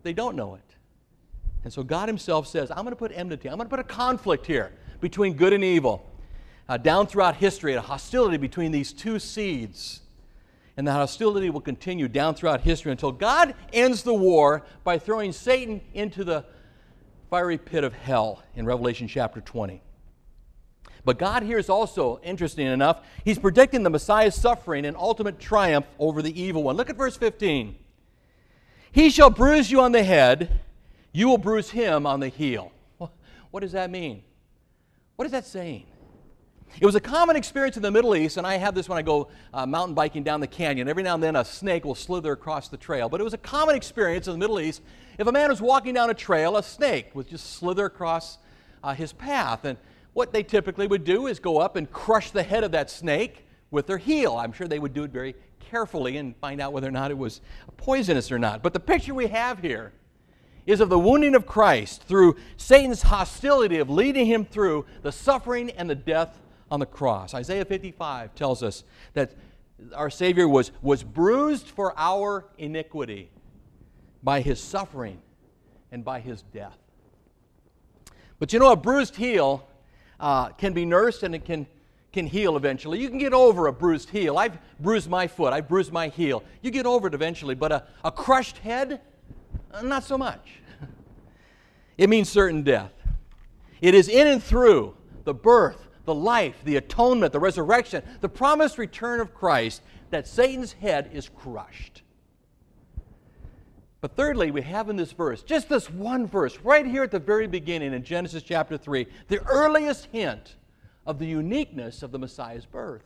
they 0.03 0.13
don't 0.13 0.35
know 0.35 0.57
it. 0.57 0.75
And 1.63 1.73
so 1.73 1.85
God 1.85 2.09
Himself 2.09 2.49
says, 2.49 2.73
I'm 2.73 2.79
going 2.79 2.91
to 2.91 2.97
put 2.97 3.13
enmity, 3.15 3.49
I'm 3.49 3.57
going 3.57 3.69
to 3.69 3.71
put 3.71 3.79
a 3.79 3.85
conflict 3.85 4.47
here 4.47 4.73
between 5.01 5.35
good 5.35 5.53
and 5.53 5.63
evil. 5.63 6.05
Uh, 6.69 6.77
down 6.77 7.07
throughout 7.07 7.37
history, 7.37 7.75
a 7.75 7.81
hostility 7.81 8.37
between 8.37 8.73
these 8.73 8.93
two 8.93 9.21
seeds. 9.21 10.01
And 10.77 10.89
that 10.89 10.95
hostility 10.95 11.51
will 11.51 11.61
continue 11.61 12.09
down 12.09 12.35
throughout 12.35 12.63
history 12.63 12.91
until 12.91 13.13
God 13.13 13.55
ends 13.73 14.03
the 14.03 14.15
war 14.15 14.65
by 14.83 14.99
throwing 14.99 15.31
Satan 15.31 15.83
into 15.95 16.25
the 16.25 16.45
fiery 17.29 17.59
pit 17.59 17.85
of 17.85 17.93
hell 17.93 18.43
in 18.57 18.67
Revelation 18.67 19.07
chapter 19.07 19.41
20. 19.41 19.83
But 21.05 21.19
God 21.19 21.43
here 21.43 21.59
is 21.59 21.69
also 21.69 22.21
interesting 22.23 22.67
enough. 22.67 23.05
He's 23.25 23.39
predicting 23.39 23.83
the 23.83 23.91
Messiah's 23.91 24.35
suffering 24.35 24.85
and 24.85 24.97
ultimate 24.97 25.39
triumph 25.39 25.87
over 25.99 26.23
the 26.23 26.41
evil 26.41 26.63
one. 26.63 26.77
Look 26.77 26.91
at 26.91 26.97
verse 26.97 27.17
15. 27.17 27.77
He 28.93 29.11
shall 29.11 29.31
bruise 29.31 29.71
you 29.71 29.81
on 29.81 29.93
the 29.93 30.03
head, 30.03 30.61
you 31.13 31.29
will 31.29 31.39
bruise 31.39 31.71
him 31.71 32.07
on 32.07 32.21
the 32.21 32.29
heel. 32.29 32.73
What 33.51 33.61
does 33.61 33.73
that 33.73 33.91
mean? 33.91 34.23
What 35.17 35.27
is 35.27 35.33
that 35.33 35.45
saying? 35.45 35.87
It 36.79 36.87
was 36.87 36.95
a 36.95 37.01
common 37.01 37.35
experience 37.35 37.77
in 37.77 37.83
the 37.83 37.91
Middle 37.91 38.15
East, 38.15 38.37
and 38.37 38.47
I 38.47 38.57
have 38.57 38.77
this 38.77 38.89
when 38.89 38.97
I 38.97 39.03
go 39.03 39.29
uh, 39.53 39.67
mountain 39.67 39.95
biking 39.95 40.23
down 40.23 40.41
the 40.41 40.47
canyon. 40.47 40.89
Every 40.89 41.03
now 41.03 41.15
and 41.15 41.23
then 41.23 41.35
a 41.35 41.45
snake 41.45 41.85
will 41.85 41.97
slither 41.97 42.33
across 42.33 42.69
the 42.69 42.77
trail. 42.77 43.09
But 43.09 43.21
it 43.21 43.25
was 43.25 43.35
a 43.35 43.39
common 43.39 43.75
experience 43.75 44.29
in 44.29 44.33
the 44.33 44.39
Middle 44.39 44.61
East. 44.61 44.83
If 45.19 45.27
a 45.27 45.33
man 45.33 45.51
was 45.51 45.61
walking 45.61 45.95
down 45.95 46.11
a 46.11 46.15
trail, 46.15 46.57
a 46.57 46.63
snake 46.63 47.11
would 47.15 47.27
just 47.27 47.55
slither 47.55 47.87
across 47.87 48.39
uh, 48.85 48.95
his 48.95 49.13
path. 49.13 49.65
And 49.65 49.79
what 50.13 50.33
they 50.33 50.43
typically 50.43 50.87
would 50.87 51.05
do 51.05 51.27
is 51.27 51.39
go 51.39 51.59
up 51.59 51.77
and 51.77 51.91
crush 51.91 52.31
the 52.31 52.43
head 52.43 52.65
of 52.65 52.73
that 52.73 52.91
snake 52.91 53.47
with 53.71 53.87
their 53.87 53.99
heel. 53.99 54.37
I'm 54.37 54.53
sure 54.53 54.67
they 54.67 54.79
would 54.79 54.95
do 54.95 55.05
it 55.05 55.11
very 55.11 55.35
carefully 55.59 56.17
and 56.17 56.37
find 56.37 56.61
out 56.61 56.73
whether 56.73 56.89
or 56.89 56.93
not 56.93 57.11
it 57.11 57.19
was 57.19 57.41
poisonous 57.77 58.33
or 58.33 58.39
not. 58.39 58.63
But 58.63 58.73
the 58.73 58.81
picture 58.81 59.15
we 59.15 59.29
have 59.29 59.61
here 59.61 59.93
is 60.67 60.81
of 60.81 60.89
the 60.89 60.99
wounding 60.99 61.35
of 61.35 61.47
Christ 61.47 62.03
through 62.03 62.37
Satan's 62.57 63.03
hostility 63.03 63.79
of 63.79 63.89
leading 63.89 64.27
him 64.27 64.45
through 64.45 64.87
the 65.03 65.13
suffering 65.13 65.71
and 65.71 65.89
the 65.89 65.95
death 65.95 66.41
on 66.71 66.81
the 66.81 66.87
cross. 66.87 67.35
Isaiah 67.35 67.65
55 67.65 68.35
tells 68.35 68.63
us 68.63 68.85
that 69.15 69.33
our 69.95 70.11
Savior 70.11 70.49
was, 70.49 70.73
was 70.83 71.03
bruised 71.03 71.69
for 71.69 71.95
our 71.97 72.47
iniquity 72.59 73.31
by 74.23 74.41
his 74.41 74.61
suffering 74.61 75.21
and 75.91 76.05
by 76.05 76.21
his 76.21 76.43
death. 76.43 76.79
But 78.39 78.53
you 78.53 78.59
know, 78.59 78.73
a 78.73 78.77
bruised 78.77 79.17
heel 79.17 79.67
uh, 80.21 80.51
can 80.51 80.73
be 80.73 80.85
nursed 80.85 81.25
and 81.25 81.35
it 81.35 81.45
can, 81.45 81.67
can 82.13 82.27
heal 82.27 82.57
eventually. 82.57 83.01
You 83.01 83.09
can 83.09 83.19
get 83.19 83.33
over 83.33 83.67
a 83.67 83.73
bruised 83.73 84.11
heel. 84.11 84.39
I've 84.39 84.59
bruised 84.79 85.09
my 85.09 85.27
foot, 85.27 85.53
I've 85.53 85.69
bruised 85.69 85.93
my 85.93 86.09
heel. 86.09 86.45
You 86.63 86.71
get 86.71 86.87
over 86.87 87.09
it 87.09 87.15
eventually, 87.15 87.55
but 87.55 87.73
a, 87.73 87.85
a 88.05 88.13
crushed 88.13 88.59
head, 88.59 89.01
uh, 89.73 89.83
not 89.83 90.05
so 90.05 90.17
much. 90.17 90.61
It 91.99 92.09
means 92.09 92.29
certain 92.31 92.63
death. 92.63 92.93
It 93.81 93.95
is 93.95 94.09
in 94.09 94.27
and 94.27 94.43
through 94.43 94.97
the 95.25 95.35
birth, 95.35 95.87
the 96.07 96.15
life, 96.15 96.57
the 96.65 96.77
atonement, 96.77 97.33
the 97.33 97.41
resurrection, 97.41 98.03
the 98.21 98.29
promised 98.29 98.79
return 98.79 99.21
of 99.21 99.35
Christ 99.35 99.83
that 100.11 100.27
Satan's 100.27 100.73
head 100.73 101.11
is 101.13 101.29
crushed. 101.29 102.03
But 104.01 104.17
thirdly, 104.17 104.51
we 104.51 104.63
have 104.63 104.89
in 104.89 104.97
this 104.97 105.13
verse, 105.13 105.43
just 105.43 105.69
this 105.69 105.91
one 105.91 106.27
verse, 106.27 106.59
right 106.61 106.87
here 106.87 107.03
at 107.03 107.11
the 107.11 107.19
very 107.19 107.47
beginning 107.47 107.93
in 107.93 108.03
Genesis 108.03 108.43
chapter 108.43 108.79
3, 108.79 109.07
the 109.29 109.43
earliest 109.47 110.07
hint 110.07 110.57
of 111.07 111.19
the 111.19 111.27
uniqueness 111.27 112.03
of 112.03 112.11
the 112.11 112.19
Messiah's 112.19 112.65
birth. 112.65 113.05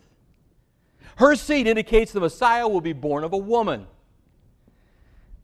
Her 1.17 1.35
seed 1.35 1.67
indicates 1.67 2.13
the 2.13 2.21
Messiah 2.21 2.69
will 2.69 2.81
be 2.81 2.93
born 2.93 3.25
of 3.25 3.33
a 3.33 3.39
woman. 3.39 3.87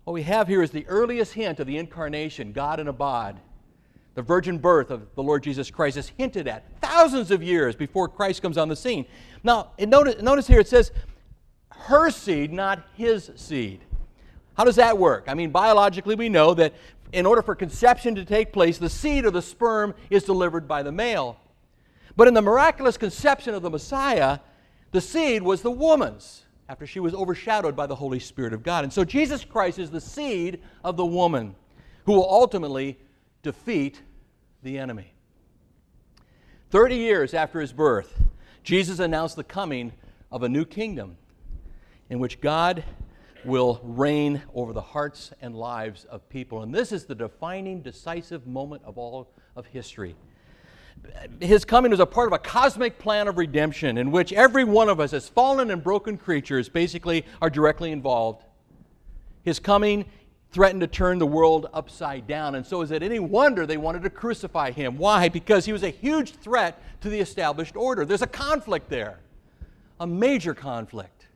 What 0.05 0.15
we 0.15 0.23
have 0.23 0.49
here 0.49 0.63
is 0.63 0.71
the 0.71 0.87
earliest 0.87 1.35
hint 1.35 1.61
of 1.61 1.67
the 1.67 1.79
incarnation, 1.79 2.53
God 2.53 2.81
in 2.81 2.89
a 2.89 2.93
bod. 2.93 3.41
The 4.15 4.23
virgin 4.23 4.59
birth 4.59 4.91
of 4.91 5.15
the 5.15 5.23
Lord 5.23 5.43
Jesus 5.43 5.71
Christ 5.71 5.97
is 5.97 6.13
hinted 6.17 6.49
at 6.49 6.81
thousands 6.81 7.31
of 7.31 7.43
years 7.43 7.77
before 7.77 8.09
Christ 8.09 8.43
comes 8.43 8.59
on 8.59 8.69
the 8.69 8.77
scene. 8.77 9.05
Now, 9.43 9.71
notice, 9.79 10.21
notice 10.23 10.47
here 10.47 10.61
it 10.61 10.69
says, 10.69 10.93
her 11.71 12.11
seed, 12.11 12.53
not 12.53 12.85
his 12.95 13.31
seed. 13.37 13.81
How 14.55 14.65
does 14.65 14.77
that 14.77 14.99
work? 14.99 15.25
I 15.29 15.35
mean, 15.35 15.51
biologically, 15.51 16.15
we 16.15 16.29
know 16.29 16.55
that 16.55 16.75
in 17.13 17.27
order 17.27 17.43
for 17.43 17.55
conception 17.55 18.15
to 18.17 18.25
take 18.25 18.53
place, 18.53 18.79
the 18.79 18.91
seed 18.91 19.25
or 19.25 19.31
the 19.31 19.43
sperm 19.43 19.95
is 20.11 20.25
delivered 20.25 20.69
by 20.69 20.83
the 20.83 20.93
male. 20.93 21.39
But 22.17 22.29
in 22.29 22.35
the 22.35 22.43
miraculous 22.43 22.97
conception 22.97 23.55
of 23.55 23.63
the 23.63 23.71
Messiah, 23.71 24.41
the 24.93 25.01
seed 25.01 25.43
was 25.43 25.63
the 25.63 25.71
woman's 25.71 26.45
after 26.69 26.87
she 26.87 27.01
was 27.01 27.15
overshadowed 27.15 27.75
by 27.75 27.87
the 27.87 27.97
Holy 27.97 28.21
Spirit 28.21 28.53
of 28.53 28.63
God. 28.63 28.85
And 28.85 28.93
so 28.93 29.05
Jesus 29.05 29.45
Christ 29.45 29.79
is 29.79 29.91
the 29.91 30.01
seed 30.01 30.61
of 30.85 30.97
the 30.97 31.07
woman 31.07 31.57
who 32.05 32.13
will 32.13 32.31
ultimately 32.31 32.99
defeat 33.43 34.03
the 34.63 34.79
enemy. 34.79 35.13
30 36.71 36.97
years 36.97 37.35
after 37.35 37.61
his 37.61 37.73
birth, 37.73 38.23
Jesus 38.63 39.01
announced 39.01 39.35
the 39.35 39.45
coming 39.45 39.93
of 40.31 40.45
a 40.45 40.49
new 40.49 40.65
kingdom 40.65 41.17
in 42.09 42.21
which 42.21 42.41
God 42.41 42.85
will 43.45 43.81
reign 43.83 44.43
over 44.55 44.73
the 44.73 44.81
hearts 44.81 45.33
and 45.41 45.55
lives 45.55 46.05
of 46.05 46.29
people. 46.29 46.63
And 46.63 46.75
this 46.75 46.93
is 46.93 47.05
the 47.05 47.15
defining, 47.15 47.81
decisive 47.83 48.47
moment 48.47 48.83
of 48.85 48.99
all 48.99 49.33
of 49.57 49.67
history. 49.67 50.17
His 51.41 51.65
coming 51.65 51.93
is 51.93 52.01
a 52.01 52.07
part 52.07 52.27
of 52.27 52.33
a 52.35 52.39
cosmic 52.39 52.99
plan 52.99 53.27
of 53.27 53.39
redemption 53.39 53.97
in 53.97 54.11
which 54.11 54.33
every 54.33 54.65
one 54.65 54.89
of 54.89 55.01
us, 55.01 55.13
as 55.13 55.29
fallen 55.29 55.71
and 55.71 55.83
broken 55.83 56.19
creatures, 56.19 56.69
basically 56.69 57.25
are 57.41 57.49
directly 57.49 57.91
involved. 57.91 58.45
His 59.43 59.59
coming 59.59 60.05
threatened 60.53 60.81
to 60.81 60.87
turn 60.87 61.19
the 61.19 61.27
world 61.27 61.69
upside 61.73 62.27
down. 62.27 62.55
And 62.55 62.67
so, 62.67 62.83
is 62.83 62.91
it 62.91 63.03
any 63.03 63.19
wonder 63.19 63.67
they 63.67 63.77
wanted 63.77 64.03
to 64.03 64.11
crucify 64.11 64.73
him? 64.73 64.99
Why? 64.99 65.29
Because 65.29 65.65
he 65.65 65.73
was 65.73 65.83
a 65.83 65.91
huge 65.91 66.33
threat 66.33 66.83
to 67.01 67.09
the 67.09 67.21
established 67.21 67.77
order. 67.77 68.05
There's 68.05 68.23
a 68.23 68.27
conflict 68.27 68.91
there, 68.91 69.21
a 70.01 70.07
major 70.07 70.53
conflict. 70.53 71.29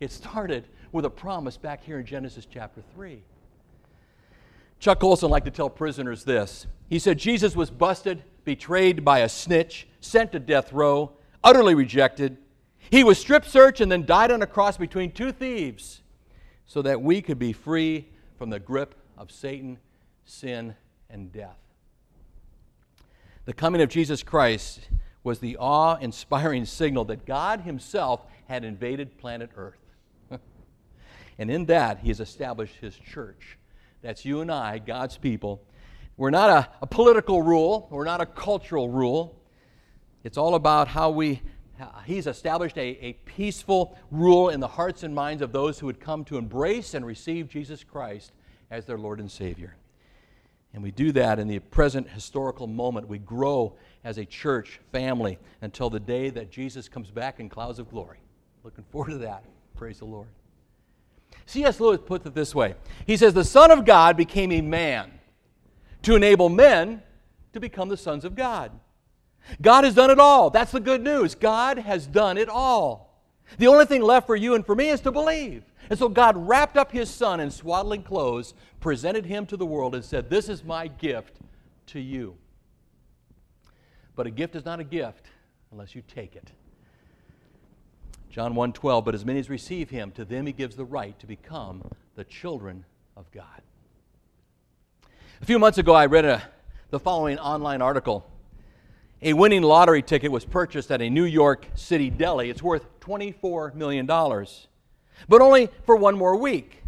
It 0.00 0.10
started 0.10 0.66
with 0.94 1.04
a 1.04 1.10
promise 1.10 1.56
back 1.56 1.82
here 1.82 1.98
in 1.98 2.06
Genesis 2.06 2.46
chapter 2.48 2.80
3. 2.94 3.20
Chuck 4.78 5.00
Colson 5.00 5.28
liked 5.28 5.44
to 5.44 5.50
tell 5.50 5.68
prisoners 5.68 6.22
this. 6.22 6.68
He 6.88 7.00
said, 7.00 7.18
Jesus 7.18 7.56
was 7.56 7.68
busted, 7.68 8.22
betrayed 8.44 9.04
by 9.04 9.18
a 9.18 9.28
snitch, 9.28 9.88
sent 10.00 10.30
to 10.32 10.38
death 10.38 10.72
row, 10.72 11.10
utterly 11.42 11.74
rejected. 11.74 12.36
He 12.78 13.02
was 13.02 13.18
strip 13.18 13.44
searched 13.44 13.80
and 13.80 13.90
then 13.90 14.06
died 14.06 14.30
on 14.30 14.40
a 14.40 14.46
cross 14.46 14.76
between 14.76 15.10
two 15.10 15.32
thieves 15.32 16.02
so 16.64 16.80
that 16.82 17.02
we 17.02 17.20
could 17.20 17.40
be 17.40 17.52
free 17.52 18.08
from 18.38 18.50
the 18.50 18.60
grip 18.60 18.94
of 19.18 19.32
Satan, 19.32 19.78
sin, 20.24 20.76
and 21.10 21.32
death. 21.32 21.58
The 23.46 23.52
coming 23.52 23.82
of 23.82 23.88
Jesus 23.88 24.22
Christ 24.22 24.88
was 25.24 25.40
the 25.40 25.56
awe 25.56 25.96
inspiring 25.96 26.64
signal 26.64 27.04
that 27.06 27.26
God 27.26 27.62
Himself 27.62 28.20
had 28.46 28.62
invaded 28.64 29.18
planet 29.18 29.50
Earth. 29.56 29.83
And 31.38 31.50
in 31.50 31.66
that, 31.66 31.98
he 31.98 32.08
has 32.08 32.20
established 32.20 32.76
his 32.76 32.96
church. 32.96 33.58
That's 34.02 34.24
you 34.24 34.40
and 34.40 34.50
I, 34.50 34.78
God's 34.78 35.16
people. 35.16 35.62
We're 36.16 36.30
not 36.30 36.50
a, 36.50 36.68
a 36.82 36.86
political 36.86 37.42
rule, 37.42 37.88
we're 37.90 38.04
not 38.04 38.20
a 38.20 38.26
cultural 38.26 38.88
rule. 38.88 39.40
It's 40.22 40.38
all 40.38 40.54
about 40.54 40.88
how 40.88 41.10
we, 41.10 41.42
he's 42.06 42.26
established 42.26 42.78
a, 42.78 43.04
a 43.04 43.12
peaceful 43.24 43.98
rule 44.10 44.48
in 44.48 44.60
the 44.60 44.68
hearts 44.68 45.02
and 45.02 45.14
minds 45.14 45.42
of 45.42 45.52
those 45.52 45.78
who 45.78 45.86
would 45.86 46.00
come 46.00 46.24
to 46.26 46.38
embrace 46.38 46.94
and 46.94 47.04
receive 47.04 47.48
Jesus 47.48 47.84
Christ 47.84 48.32
as 48.70 48.86
their 48.86 48.96
Lord 48.96 49.20
and 49.20 49.30
Savior. 49.30 49.76
And 50.72 50.82
we 50.82 50.90
do 50.90 51.12
that 51.12 51.38
in 51.38 51.46
the 51.46 51.58
present 51.58 52.08
historical 52.08 52.66
moment. 52.66 53.08
We 53.08 53.18
grow 53.18 53.74
as 54.02 54.18
a 54.18 54.24
church 54.24 54.80
family 54.92 55.38
until 55.62 55.88
the 55.88 56.00
day 56.00 56.30
that 56.30 56.50
Jesus 56.50 56.88
comes 56.88 57.10
back 57.10 57.38
in 57.38 57.48
clouds 57.48 57.78
of 57.78 57.90
glory. 57.90 58.18
Looking 58.64 58.84
forward 58.90 59.10
to 59.10 59.18
that. 59.18 59.44
Praise 59.76 59.98
the 59.98 60.06
Lord. 60.06 60.28
C.S. 61.46 61.78
Lewis 61.80 62.00
puts 62.04 62.26
it 62.26 62.34
this 62.34 62.54
way 62.54 62.74
He 63.06 63.16
says, 63.16 63.34
The 63.34 63.44
Son 63.44 63.70
of 63.70 63.84
God 63.84 64.16
became 64.16 64.52
a 64.52 64.60
man 64.60 65.12
to 66.02 66.14
enable 66.14 66.48
men 66.48 67.02
to 67.52 67.60
become 67.60 67.88
the 67.88 67.96
sons 67.96 68.24
of 68.24 68.34
God. 68.34 68.70
God 69.60 69.84
has 69.84 69.94
done 69.94 70.10
it 70.10 70.18
all. 70.18 70.50
That's 70.50 70.72
the 70.72 70.80
good 70.80 71.02
news. 71.02 71.34
God 71.34 71.78
has 71.78 72.06
done 72.06 72.38
it 72.38 72.48
all. 72.48 73.22
The 73.58 73.66
only 73.66 73.84
thing 73.84 74.02
left 74.02 74.26
for 74.26 74.36
you 74.36 74.54
and 74.54 74.64
for 74.64 74.74
me 74.74 74.88
is 74.88 75.00
to 75.02 75.12
believe. 75.12 75.64
And 75.90 75.98
so 75.98 76.08
God 76.08 76.36
wrapped 76.48 76.76
up 76.76 76.92
his 76.92 77.10
son 77.10 77.40
in 77.40 77.50
swaddling 77.50 78.02
clothes, 78.02 78.54
presented 78.80 79.26
him 79.26 79.44
to 79.46 79.56
the 79.56 79.66
world, 79.66 79.94
and 79.94 80.04
said, 80.04 80.30
This 80.30 80.48
is 80.48 80.64
my 80.64 80.88
gift 80.88 81.40
to 81.88 82.00
you. 82.00 82.36
But 84.16 84.26
a 84.26 84.30
gift 84.30 84.56
is 84.56 84.64
not 84.64 84.80
a 84.80 84.84
gift 84.84 85.26
unless 85.70 85.94
you 85.94 86.02
take 86.02 86.36
it. 86.36 86.52
John 88.34 88.54
1:12 88.54 89.04
But 89.04 89.14
as 89.14 89.24
many 89.24 89.38
as 89.38 89.48
receive 89.48 89.90
him 89.90 90.10
to 90.10 90.24
them 90.24 90.46
he 90.46 90.52
gives 90.52 90.74
the 90.74 90.84
right 90.84 91.16
to 91.20 91.26
become 91.26 91.88
the 92.16 92.24
children 92.24 92.84
of 93.16 93.30
God. 93.30 93.62
A 95.40 95.44
few 95.44 95.60
months 95.60 95.78
ago 95.78 95.94
I 95.94 96.06
read 96.06 96.24
a, 96.24 96.42
the 96.90 96.98
following 96.98 97.38
online 97.38 97.80
article. 97.80 98.28
A 99.22 99.34
winning 99.34 99.62
lottery 99.62 100.02
ticket 100.02 100.32
was 100.32 100.44
purchased 100.44 100.90
at 100.90 101.00
a 101.00 101.08
New 101.08 101.22
York 101.22 101.68
City 101.76 102.10
deli. 102.10 102.50
It's 102.50 102.60
worth 102.60 102.98
$24 102.98 103.72
million, 103.76 104.04
but 104.04 105.40
only 105.40 105.68
for 105.84 105.94
one 105.94 106.18
more 106.18 106.34
week. 106.34 106.82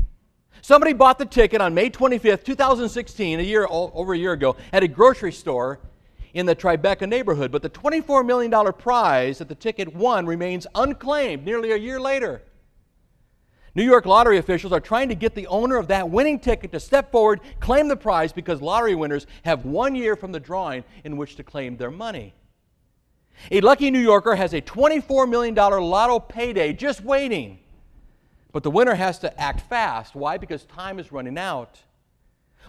Somebody 0.63 0.95
bought 0.95 1.21
the 1.21 1.27
ticket 1.27 1.61
on 1.61 1.75
May 1.75 1.91
25th, 1.91 2.43
2016, 2.43 3.39
a 3.39 3.43
year 3.45 3.69
over 3.71 4.15
a 4.15 4.19
year 4.19 4.33
ago, 4.33 4.57
at 4.73 4.83
a 4.83 4.89
grocery 4.89 5.31
store 5.31 5.79
in 6.37 6.44
the 6.44 6.55
Tribeca 6.55 7.09
neighborhood. 7.09 7.51
But 7.51 7.62
the 7.62 7.70
$24 7.70 8.25
million 8.25 8.53
prize 8.75 9.38
that 9.38 9.49
the 9.49 9.55
ticket 9.55 9.94
won 9.94 10.27
remains 10.27 10.66
unclaimed 10.75 11.46
nearly 11.46 11.72
a 11.72 11.77
year 11.77 11.99
later. 11.99 12.42
New 13.75 13.85
York 13.85 14.05
lottery 14.05 14.37
officials 14.37 14.72
are 14.72 14.81
trying 14.81 15.09
to 15.09 15.14
get 15.14 15.35
the 15.35 15.46
owner 15.46 15.77
of 15.77 15.88
that 15.88 16.11
winning 16.11 16.38
ticket 16.38 16.72
to 16.72 16.81
step 16.81 17.11
forward, 17.11 17.40
claim 17.61 17.88
the 17.88 17.96
prize, 17.96 18.33
because 18.33 18.61
lottery 18.61 18.94
winners 18.94 19.27
have 19.44 19.64
one 19.64 19.94
year 19.94 20.14
from 20.14 20.33
the 20.33 20.40
drawing 20.40 20.85
in 21.05 21.16
which 21.16 21.37
to 21.37 21.42
claim 21.42 21.77
their 21.77 21.90
money. 21.90 22.35
A 23.51 23.62
lucky 23.62 23.90
New 23.90 23.99
Yorker 24.01 24.35
has 24.35 24.53
a 24.53 24.61
$24 24.61 25.29
million 25.29 25.55
lotto 25.55 26.20
payday 26.20 26.75
just 26.75 27.03
waiting. 27.03 27.59
But 28.53 28.62
the 28.62 28.70
winner 28.70 28.94
has 28.94 29.18
to 29.20 29.40
act 29.40 29.62
fast. 29.68 30.14
Why? 30.14 30.37
Because 30.37 30.64
time 30.64 30.99
is 30.99 31.12
running 31.12 31.38
out. 31.38 31.81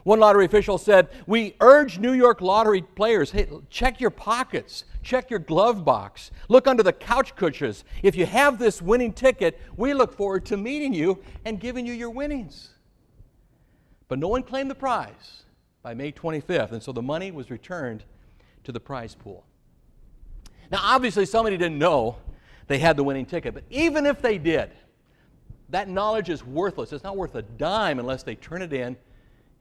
One 0.07 0.21
lottery 0.21 0.45
official 0.45 0.77
said, 0.77 1.09
We 1.25 1.57
urge 1.59 1.99
New 1.99 2.13
York 2.13 2.39
lottery 2.39 2.81
players 2.81 3.31
hey, 3.31 3.49
check 3.69 3.99
your 3.99 4.09
pockets, 4.09 4.85
check 5.03 5.29
your 5.29 5.39
glove 5.39 5.83
box, 5.83 6.31
look 6.47 6.65
under 6.65 6.81
the 6.81 6.93
couch 6.93 7.35
cushions. 7.35 7.83
If 8.03 8.15
you 8.15 8.25
have 8.25 8.57
this 8.57 8.81
winning 8.81 9.11
ticket, 9.11 9.59
we 9.75 9.93
look 9.93 10.13
forward 10.13 10.45
to 10.45 10.55
meeting 10.55 10.93
you 10.93 11.21
and 11.43 11.59
giving 11.59 11.85
you 11.85 11.91
your 11.91 12.09
winnings. 12.09 12.69
But 14.07 14.17
no 14.17 14.29
one 14.29 14.43
claimed 14.43 14.71
the 14.71 14.75
prize 14.75 15.43
by 15.83 15.93
May 15.93 16.13
25th, 16.13 16.71
and 16.71 16.81
so 16.81 16.93
the 16.93 17.01
money 17.01 17.29
was 17.31 17.51
returned 17.51 18.05
to 18.63 18.71
the 18.71 18.79
prize 18.79 19.13
pool. 19.13 19.43
Now, 20.71 20.79
obviously, 20.83 21.25
somebody 21.25 21.57
didn't 21.57 21.79
know 21.79 22.15
they 22.67 22.79
had 22.79 22.95
the 22.95 23.03
winning 23.03 23.25
ticket, 23.25 23.53
but 23.53 23.65
even 23.69 24.05
if 24.05 24.21
they 24.21 24.37
did, 24.37 24.71
that 25.67 25.89
knowledge 25.89 26.29
is 26.29 26.45
worthless. 26.45 26.93
It's 26.93 27.03
not 27.03 27.17
worth 27.17 27.35
a 27.35 27.41
dime 27.41 27.99
unless 27.99 28.23
they 28.23 28.35
turn 28.35 28.61
it 28.61 28.71
in 28.71 28.95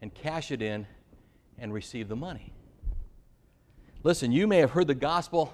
and 0.03 0.15
cash 0.15 0.51
it 0.51 0.63
in 0.63 0.87
and 1.59 1.73
receive 1.73 2.09
the 2.09 2.17
money. 2.17 2.53
Listen, 4.03 4.31
you 4.31 4.47
may 4.47 4.59
have 4.59 4.71
heard 4.71 4.87
the 4.87 4.95
gospel 4.95 5.53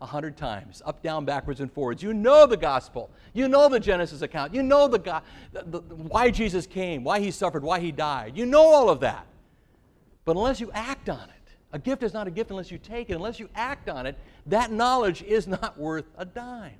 a 0.00 0.06
hundred 0.06 0.36
times, 0.36 0.82
up, 0.84 1.02
down, 1.02 1.24
backwards, 1.24 1.60
and 1.60 1.72
forwards. 1.72 2.02
You 2.02 2.12
know 2.12 2.44
the 2.46 2.56
gospel. 2.56 3.10
You 3.32 3.46
know 3.46 3.68
the 3.68 3.78
Genesis 3.78 4.20
account. 4.20 4.52
You 4.52 4.62
know 4.62 4.88
the, 4.88 4.98
God, 4.98 5.22
the, 5.52 5.62
the, 5.62 5.78
why 5.80 6.30
Jesus 6.30 6.66
came, 6.66 7.04
why 7.04 7.20
he 7.20 7.30
suffered, 7.30 7.62
why 7.62 7.78
he 7.78 7.92
died. 7.92 8.36
You 8.36 8.44
know 8.44 8.64
all 8.64 8.90
of 8.90 9.00
that. 9.00 9.26
But 10.24 10.36
unless 10.36 10.60
you 10.60 10.72
act 10.72 11.08
on 11.08 11.22
it, 11.22 11.54
a 11.72 11.78
gift 11.78 12.02
is 12.02 12.12
not 12.12 12.26
a 12.26 12.30
gift 12.30 12.50
unless 12.50 12.70
you 12.70 12.78
take 12.78 13.10
it. 13.10 13.14
Unless 13.14 13.38
you 13.38 13.48
act 13.54 13.88
on 13.88 14.06
it, 14.06 14.18
that 14.46 14.72
knowledge 14.72 15.22
is 15.22 15.46
not 15.46 15.78
worth 15.78 16.06
a 16.18 16.24
dime. 16.24 16.78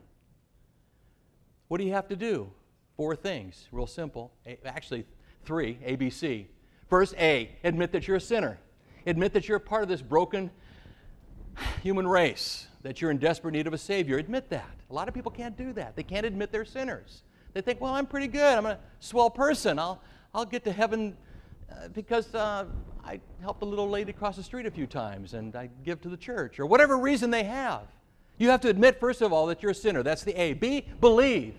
What 1.69 1.79
do 1.79 1.85
you 1.85 1.93
have 1.93 2.09
to 2.09 2.17
do? 2.17 2.51
Four 2.97 3.17
things, 3.17 3.69
real 3.73 3.87
simple. 3.87 4.33
Actually, 4.67 5.07
three 5.45 5.79
ABC. 5.87 6.47
First, 6.93 7.15
A, 7.17 7.49
admit 7.65 7.91
that 7.93 8.07
you're 8.07 8.19
a 8.19 8.21
sinner. 8.21 8.59
Admit 9.07 9.33
that 9.33 9.49
you're 9.49 9.57
a 9.57 9.61
part 9.61 9.83
of 9.83 9.89
this 9.89 10.03
broken 10.03 10.51
human 11.83 12.07
race, 12.07 12.67
that 12.83 13.01
you're 13.01 13.11
in 13.11 13.17
desperate 13.17 13.53
need 13.53 13.67
of 13.67 13.73
a 13.73 13.79
Savior. 13.79 14.19
Admit 14.19 14.51
that. 14.51 14.77
A 14.91 14.93
lot 14.93 15.09
of 15.09 15.15
people 15.15 15.31
can't 15.31 15.57
do 15.57 15.73
that. 15.73 15.97
They 15.97 16.03
can't 16.03 16.27
admit 16.27 16.53
they're 16.53 16.67
sinners. 16.67 17.23
They 17.55 17.63
think, 17.63 17.81
well, 17.81 17.95
I'm 17.95 18.05
pretty 18.05 18.27
good. 18.27 18.59
I'm 18.59 18.67
a 18.67 18.79
swell 19.01 19.31
person. 19.31 19.79
I'll, 19.79 20.03
I'll 20.35 20.45
get 20.45 20.65
to 20.65 20.71
heaven 20.71 21.17
uh, 21.71 21.89
because 21.95 22.35
uh, 22.35 22.67
I 23.03 23.21
helped 23.41 23.63
a 23.63 23.65
little 23.65 23.89
lady 23.89 24.11
across 24.11 24.37
the 24.37 24.43
street 24.43 24.67
a 24.67 24.71
few 24.71 24.87
times 24.87 25.33
and 25.33 25.57
I 25.57 25.71
give 25.87 26.03
to 26.03 26.11
the 26.11 26.19
church, 26.19 26.61
or 26.61 26.67
whatever 26.67 26.99
reason 26.99 27.31
they 27.31 27.45
have. 27.45 27.85
You 28.37 28.51
have 28.51 28.61
to 28.61 28.69
admit, 28.69 29.01
first 29.01 29.23
of 29.23 29.33
all, 29.33 29.47
that 29.47 29.63
you're 29.63 29.73
a 29.73 29.75
sinner. 29.75 30.03
That's 30.03 30.25
the 30.25 30.39
A. 30.39 30.53
B, 30.53 30.85
believe. 31.01 31.55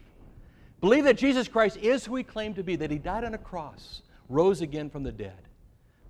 Believe 0.79 1.05
that 1.05 1.17
Jesus 1.17 1.47
Christ 1.47 1.77
is 1.77 2.05
who 2.05 2.17
he 2.17 2.23
claimed 2.23 2.55
to 2.57 2.63
be, 2.63 2.75
that 2.75 2.91
he 2.91 2.99
died 2.99 3.23
on 3.23 3.33
a 3.33 3.39
cross 3.39 4.03
rose 4.29 4.61
again 4.61 4.89
from 4.89 5.03
the 5.03 5.11
dead. 5.11 5.47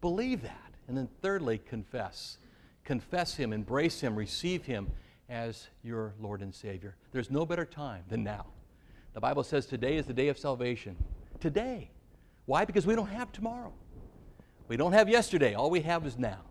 Believe 0.02 0.42
that. 0.42 0.60
And 0.88 0.98
then, 0.98 1.08
thirdly, 1.22 1.60
confess. 1.60 2.38
Confess 2.84 3.36
Him, 3.36 3.54
embrace 3.54 4.02
Him, 4.02 4.16
receive 4.16 4.66
Him 4.66 4.92
as 5.30 5.68
your 5.84 6.14
Lord 6.20 6.42
and 6.42 6.54
Savior. 6.54 6.96
There's 7.12 7.32
no 7.32 7.46
better 7.46 7.66
time 7.66 8.04
than 8.10 8.24
now. 8.24 8.48
The 9.14 9.22
Bible 9.22 9.44
says 9.44 9.66
today 9.66 9.98
is 9.98 10.06
the 10.06 10.14
day 10.14 10.28
of 10.28 10.38
salvation. 10.38 10.96
Today. 11.40 11.90
Why? 12.46 12.66
Because 12.66 12.86
we 12.86 12.96
don't 12.96 13.08
have 13.08 13.32
tomorrow. 13.32 13.72
We 14.68 14.78
don't 14.78 14.94
have 14.94 15.08
yesterday. 15.08 15.54
All 15.54 15.70
we 15.70 15.82
have 15.82 16.06
is 16.06 16.18
now. 16.18 16.42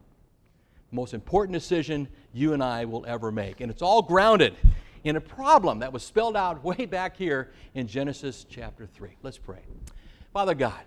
The 0.91 0.97
most 0.97 1.13
important 1.13 1.55
decision 1.55 2.09
you 2.33 2.53
and 2.53 2.63
I 2.63 2.85
will 2.85 3.05
ever 3.07 3.33
make. 3.33 3.61
And 3.61 3.71
it's 3.71 3.83
all 3.83 4.03
grounded 4.03 4.55
in 5.05 5.17
a 5.17 5.21
problem 5.21 5.81
that 5.81 5.93
was 5.93 6.03
spelled 6.03 6.37
out 6.37 6.65
way 6.65 6.87
back 6.87 7.17
here 7.17 7.51
in 7.75 7.87
Genesis 7.87 8.47
chapter 8.49 8.87
3. 8.87 9.11
Let's 9.23 9.39
pray. 9.39 9.61
Father 10.33 10.55
God, 10.55 10.81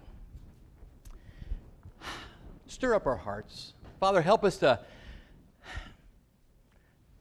stir 2.67 2.95
up 2.95 3.06
our 3.06 3.17
hearts. 3.17 3.73
Father, 3.99 4.21
help 4.21 4.43
us 4.43 4.58
to, 4.58 4.80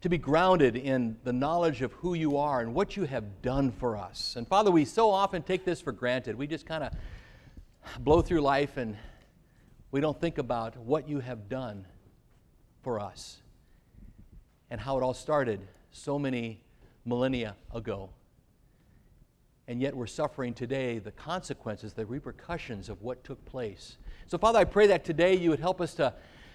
to 0.01 0.09
be 0.09 0.19
grounded 0.19 0.77
in 0.77 1.17
the 1.25 1.33
knowledge 1.33 1.83
of 1.83 1.93
who 1.95 2.15
you 2.15 2.37
are 2.37 2.61
and 2.61 2.75
what 2.75 2.97
you 2.97 3.05
have 3.05 3.43
done 3.43 3.71
for 3.73 3.97
us. 3.97 4.35
And 4.37 4.47
Father, 4.47 4.71
we 4.71 4.85
so 4.85 5.11
often 5.11 5.43
take 5.43 5.65
this 5.65 5.81
for 5.81 5.93
granted. 5.93 6.37
We 6.37 6.47
just 6.47 6.67
kind 6.67 6.85
of 6.85 6.93
blow 8.01 8.23
through 8.23 8.41
life 8.41 8.77
and 8.77 8.97
we 9.91 10.01
don't 10.01 10.21
think 10.21 10.39
about 10.39 10.77
what 10.77 11.09
you 11.09 11.21
have 11.21 11.49
done 11.49 11.87
for 12.83 12.99
us 12.99 13.39
and 14.71 14.81
how 14.81 14.99
it 14.99 15.03
all 15.03 15.15
started 15.15 15.61
so 15.93 16.19
many 16.19 16.61
millennia 17.05 17.55
ago. 17.73 18.11
And 19.67 19.81
yet 19.81 19.97
we're 19.97 20.07
suffering 20.07 20.53
today 20.53 20.99
the 20.99 21.13
consequences, 21.13 21.95
the 21.95 22.05
repercussions 22.05 22.89
of 22.89 23.01
what 23.03 23.25
took 23.25 23.43
place. 23.47 23.97
So, 24.27 24.37
Father, 24.37 24.59
I 24.59 24.65
pray 24.65 24.87
that 24.89 25.05
today 25.05 25.35
you 25.37 25.51
would 25.51 25.61
help 25.61 25.81
us 25.81 25.95
to, 25.95 26.13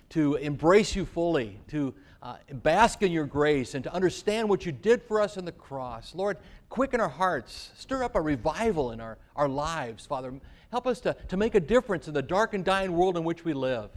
to 0.10 0.36
embrace 0.36 0.96
you 0.96 1.06
fully, 1.06 1.60
to 1.70 1.94
uh, 2.22 2.36
bask 2.52 3.02
in 3.02 3.12
your 3.12 3.26
grace, 3.26 3.74
and 3.74 3.84
to 3.84 3.94
understand 3.94 4.48
what 4.48 4.66
you 4.66 4.72
did 4.72 5.02
for 5.02 5.22
us 5.22 5.38
on 5.38 5.46
the 5.46 5.52
cross. 5.52 6.14
Lord, 6.14 6.38
quicken 6.70 7.00
our 7.00 7.10
hearts, 7.10 7.72
stir 7.76 8.04
up 8.04 8.16
a 8.16 8.22
revival 8.22 8.92
in 8.92 9.00
our, 9.00 9.18
our 9.36 9.48
lives, 9.48 10.06
Father. 10.06 10.34
Help 10.72 10.86
us 10.86 11.00
to, 11.02 11.16
to 11.30 11.38
make 11.38 11.56
a 11.56 11.60
difference 11.60 12.08
in 12.08 12.14
the 12.14 12.22
dark 12.22 12.54
and 12.54 12.64
dying 12.64 12.94
world 12.94 13.18
in 13.18 13.24
which 13.24 13.44
we 13.44 13.54
live, 13.54 13.90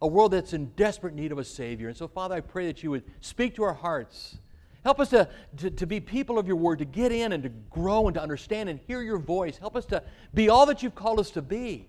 a 0.00 0.06
world 0.06 0.32
that's 0.32 0.52
in 0.52 0.66
desperate 0.76 1.14
need 1.14 1.32
of 1.32 1.38
a 1.38 1.44
Savior. 1.44 1.88
And 1.88 1.96
so, 1.96 2.06
Father, 2.06 2.36
I 2.36 2.40
pray 2.40 2.66
that 2.66 2.82
you 2.82 2.90
would 2.90 3.02
speak 3.20 3.56
to 3.56 3.64
our 3.64 3.74
hearts. 3.74 4.38
Help 4.82 4.98
us 4.98 5.10
to, 5.10 5.28
to, 5.58 5.70
to, 5.70 5.86
be 5.86 6.00
people 6.00 6.38
of 6.38 6.46
your 6.46 6.56
word, 6.56 6.78
to 6.78 6.84
get 6.86 7.12
in 7.12 7.32
and 7.32 7.42
to 7.42 7.48
grow 7.48 8.06
and 8.06 8.14
to 8.14 8.22
understand 8.22 8.68
and 8.68 8.80
hear 8.86 9.02
your 9.02 9.18
voice. 9.18 9.58
Help 9.58 9.76
us 9.76 9.84
to 9.86 10.02
be 10.32 10.48
all 10.48 10.64
that 10.66 10.82
you've 10.82 10.94
called 10.94 11.20
us 11.20 11.30
to 11.32 11.42
be. 11.42 11.86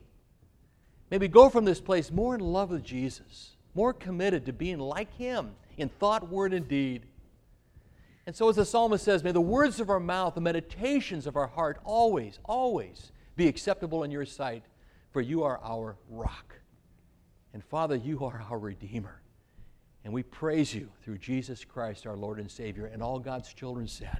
Maybe 1.09 1.27
go 1.27 1.49
from 1.49 1.65
this 1.65 1.79
place 1.79 2.11
more 2.11 2.35
in 2.35 2.41
love 2.41 2.69
with 2.69 2.83
Jesus, 2.83 3.55
more 3.75 3.93
committed 3.93 4.45
to 4.45 4.53
being 4.53 4.79
like 4.79 5.13
Him 5.15 5.51
in 5.77 5.87
thought, 5.87 6.29
word, 6.29 6.53
and 6.53 6.67
deed. 6.67 7.03
And 8.25 8.35
so, 8.35 8.49
as 8.49 8.57
the 8.57 8.65
psalmist 8.65 9.03
says, 9.03 9.23
may 9.23 9.31
the 9.31 9.41
words 9.41 9.79
of 9.79 9.89
our 9.89 9.99
mouth, 9.99 10.35
the 10.35 10.41
meditations 10.41 11.25
of 11.27 11.35
our 11.35 11.47
heart 11.47 11.79
always, 11.83 12.39
always 12.45 13.11
be 13.35 13.47
acceptable 13.47 14.03
in 14.03 14.11
your 14.11 14.25
sight, 14.25 14.63
for 15.11 15.21
you 15.21 15.43
are 15.43 15.59
our 15.63 15.97
rock. 16.09 16.55
And 17.53 17.63
Father, 17.63 17.95
you 17.95 18.23
are 18.25 18.45
our 18.49 18.59
Redeemer. 18.59 19.20
And 20.03 20.13
we 20.13 20.23
praise 20.23 20.73
you 20.73 20.89
through 21.03 21.19
Jesus 21.19 21.63
Christ, 21.63 22.07
our 22.07 22.17
Lord 22.17 22.39
and 22.39 22.49
Savior. 22.49 22.87
And 22.87 23.03
all 23.03 23.19
God's 23.19 23.53
children 23.53 23.87
said, 23.87 24.19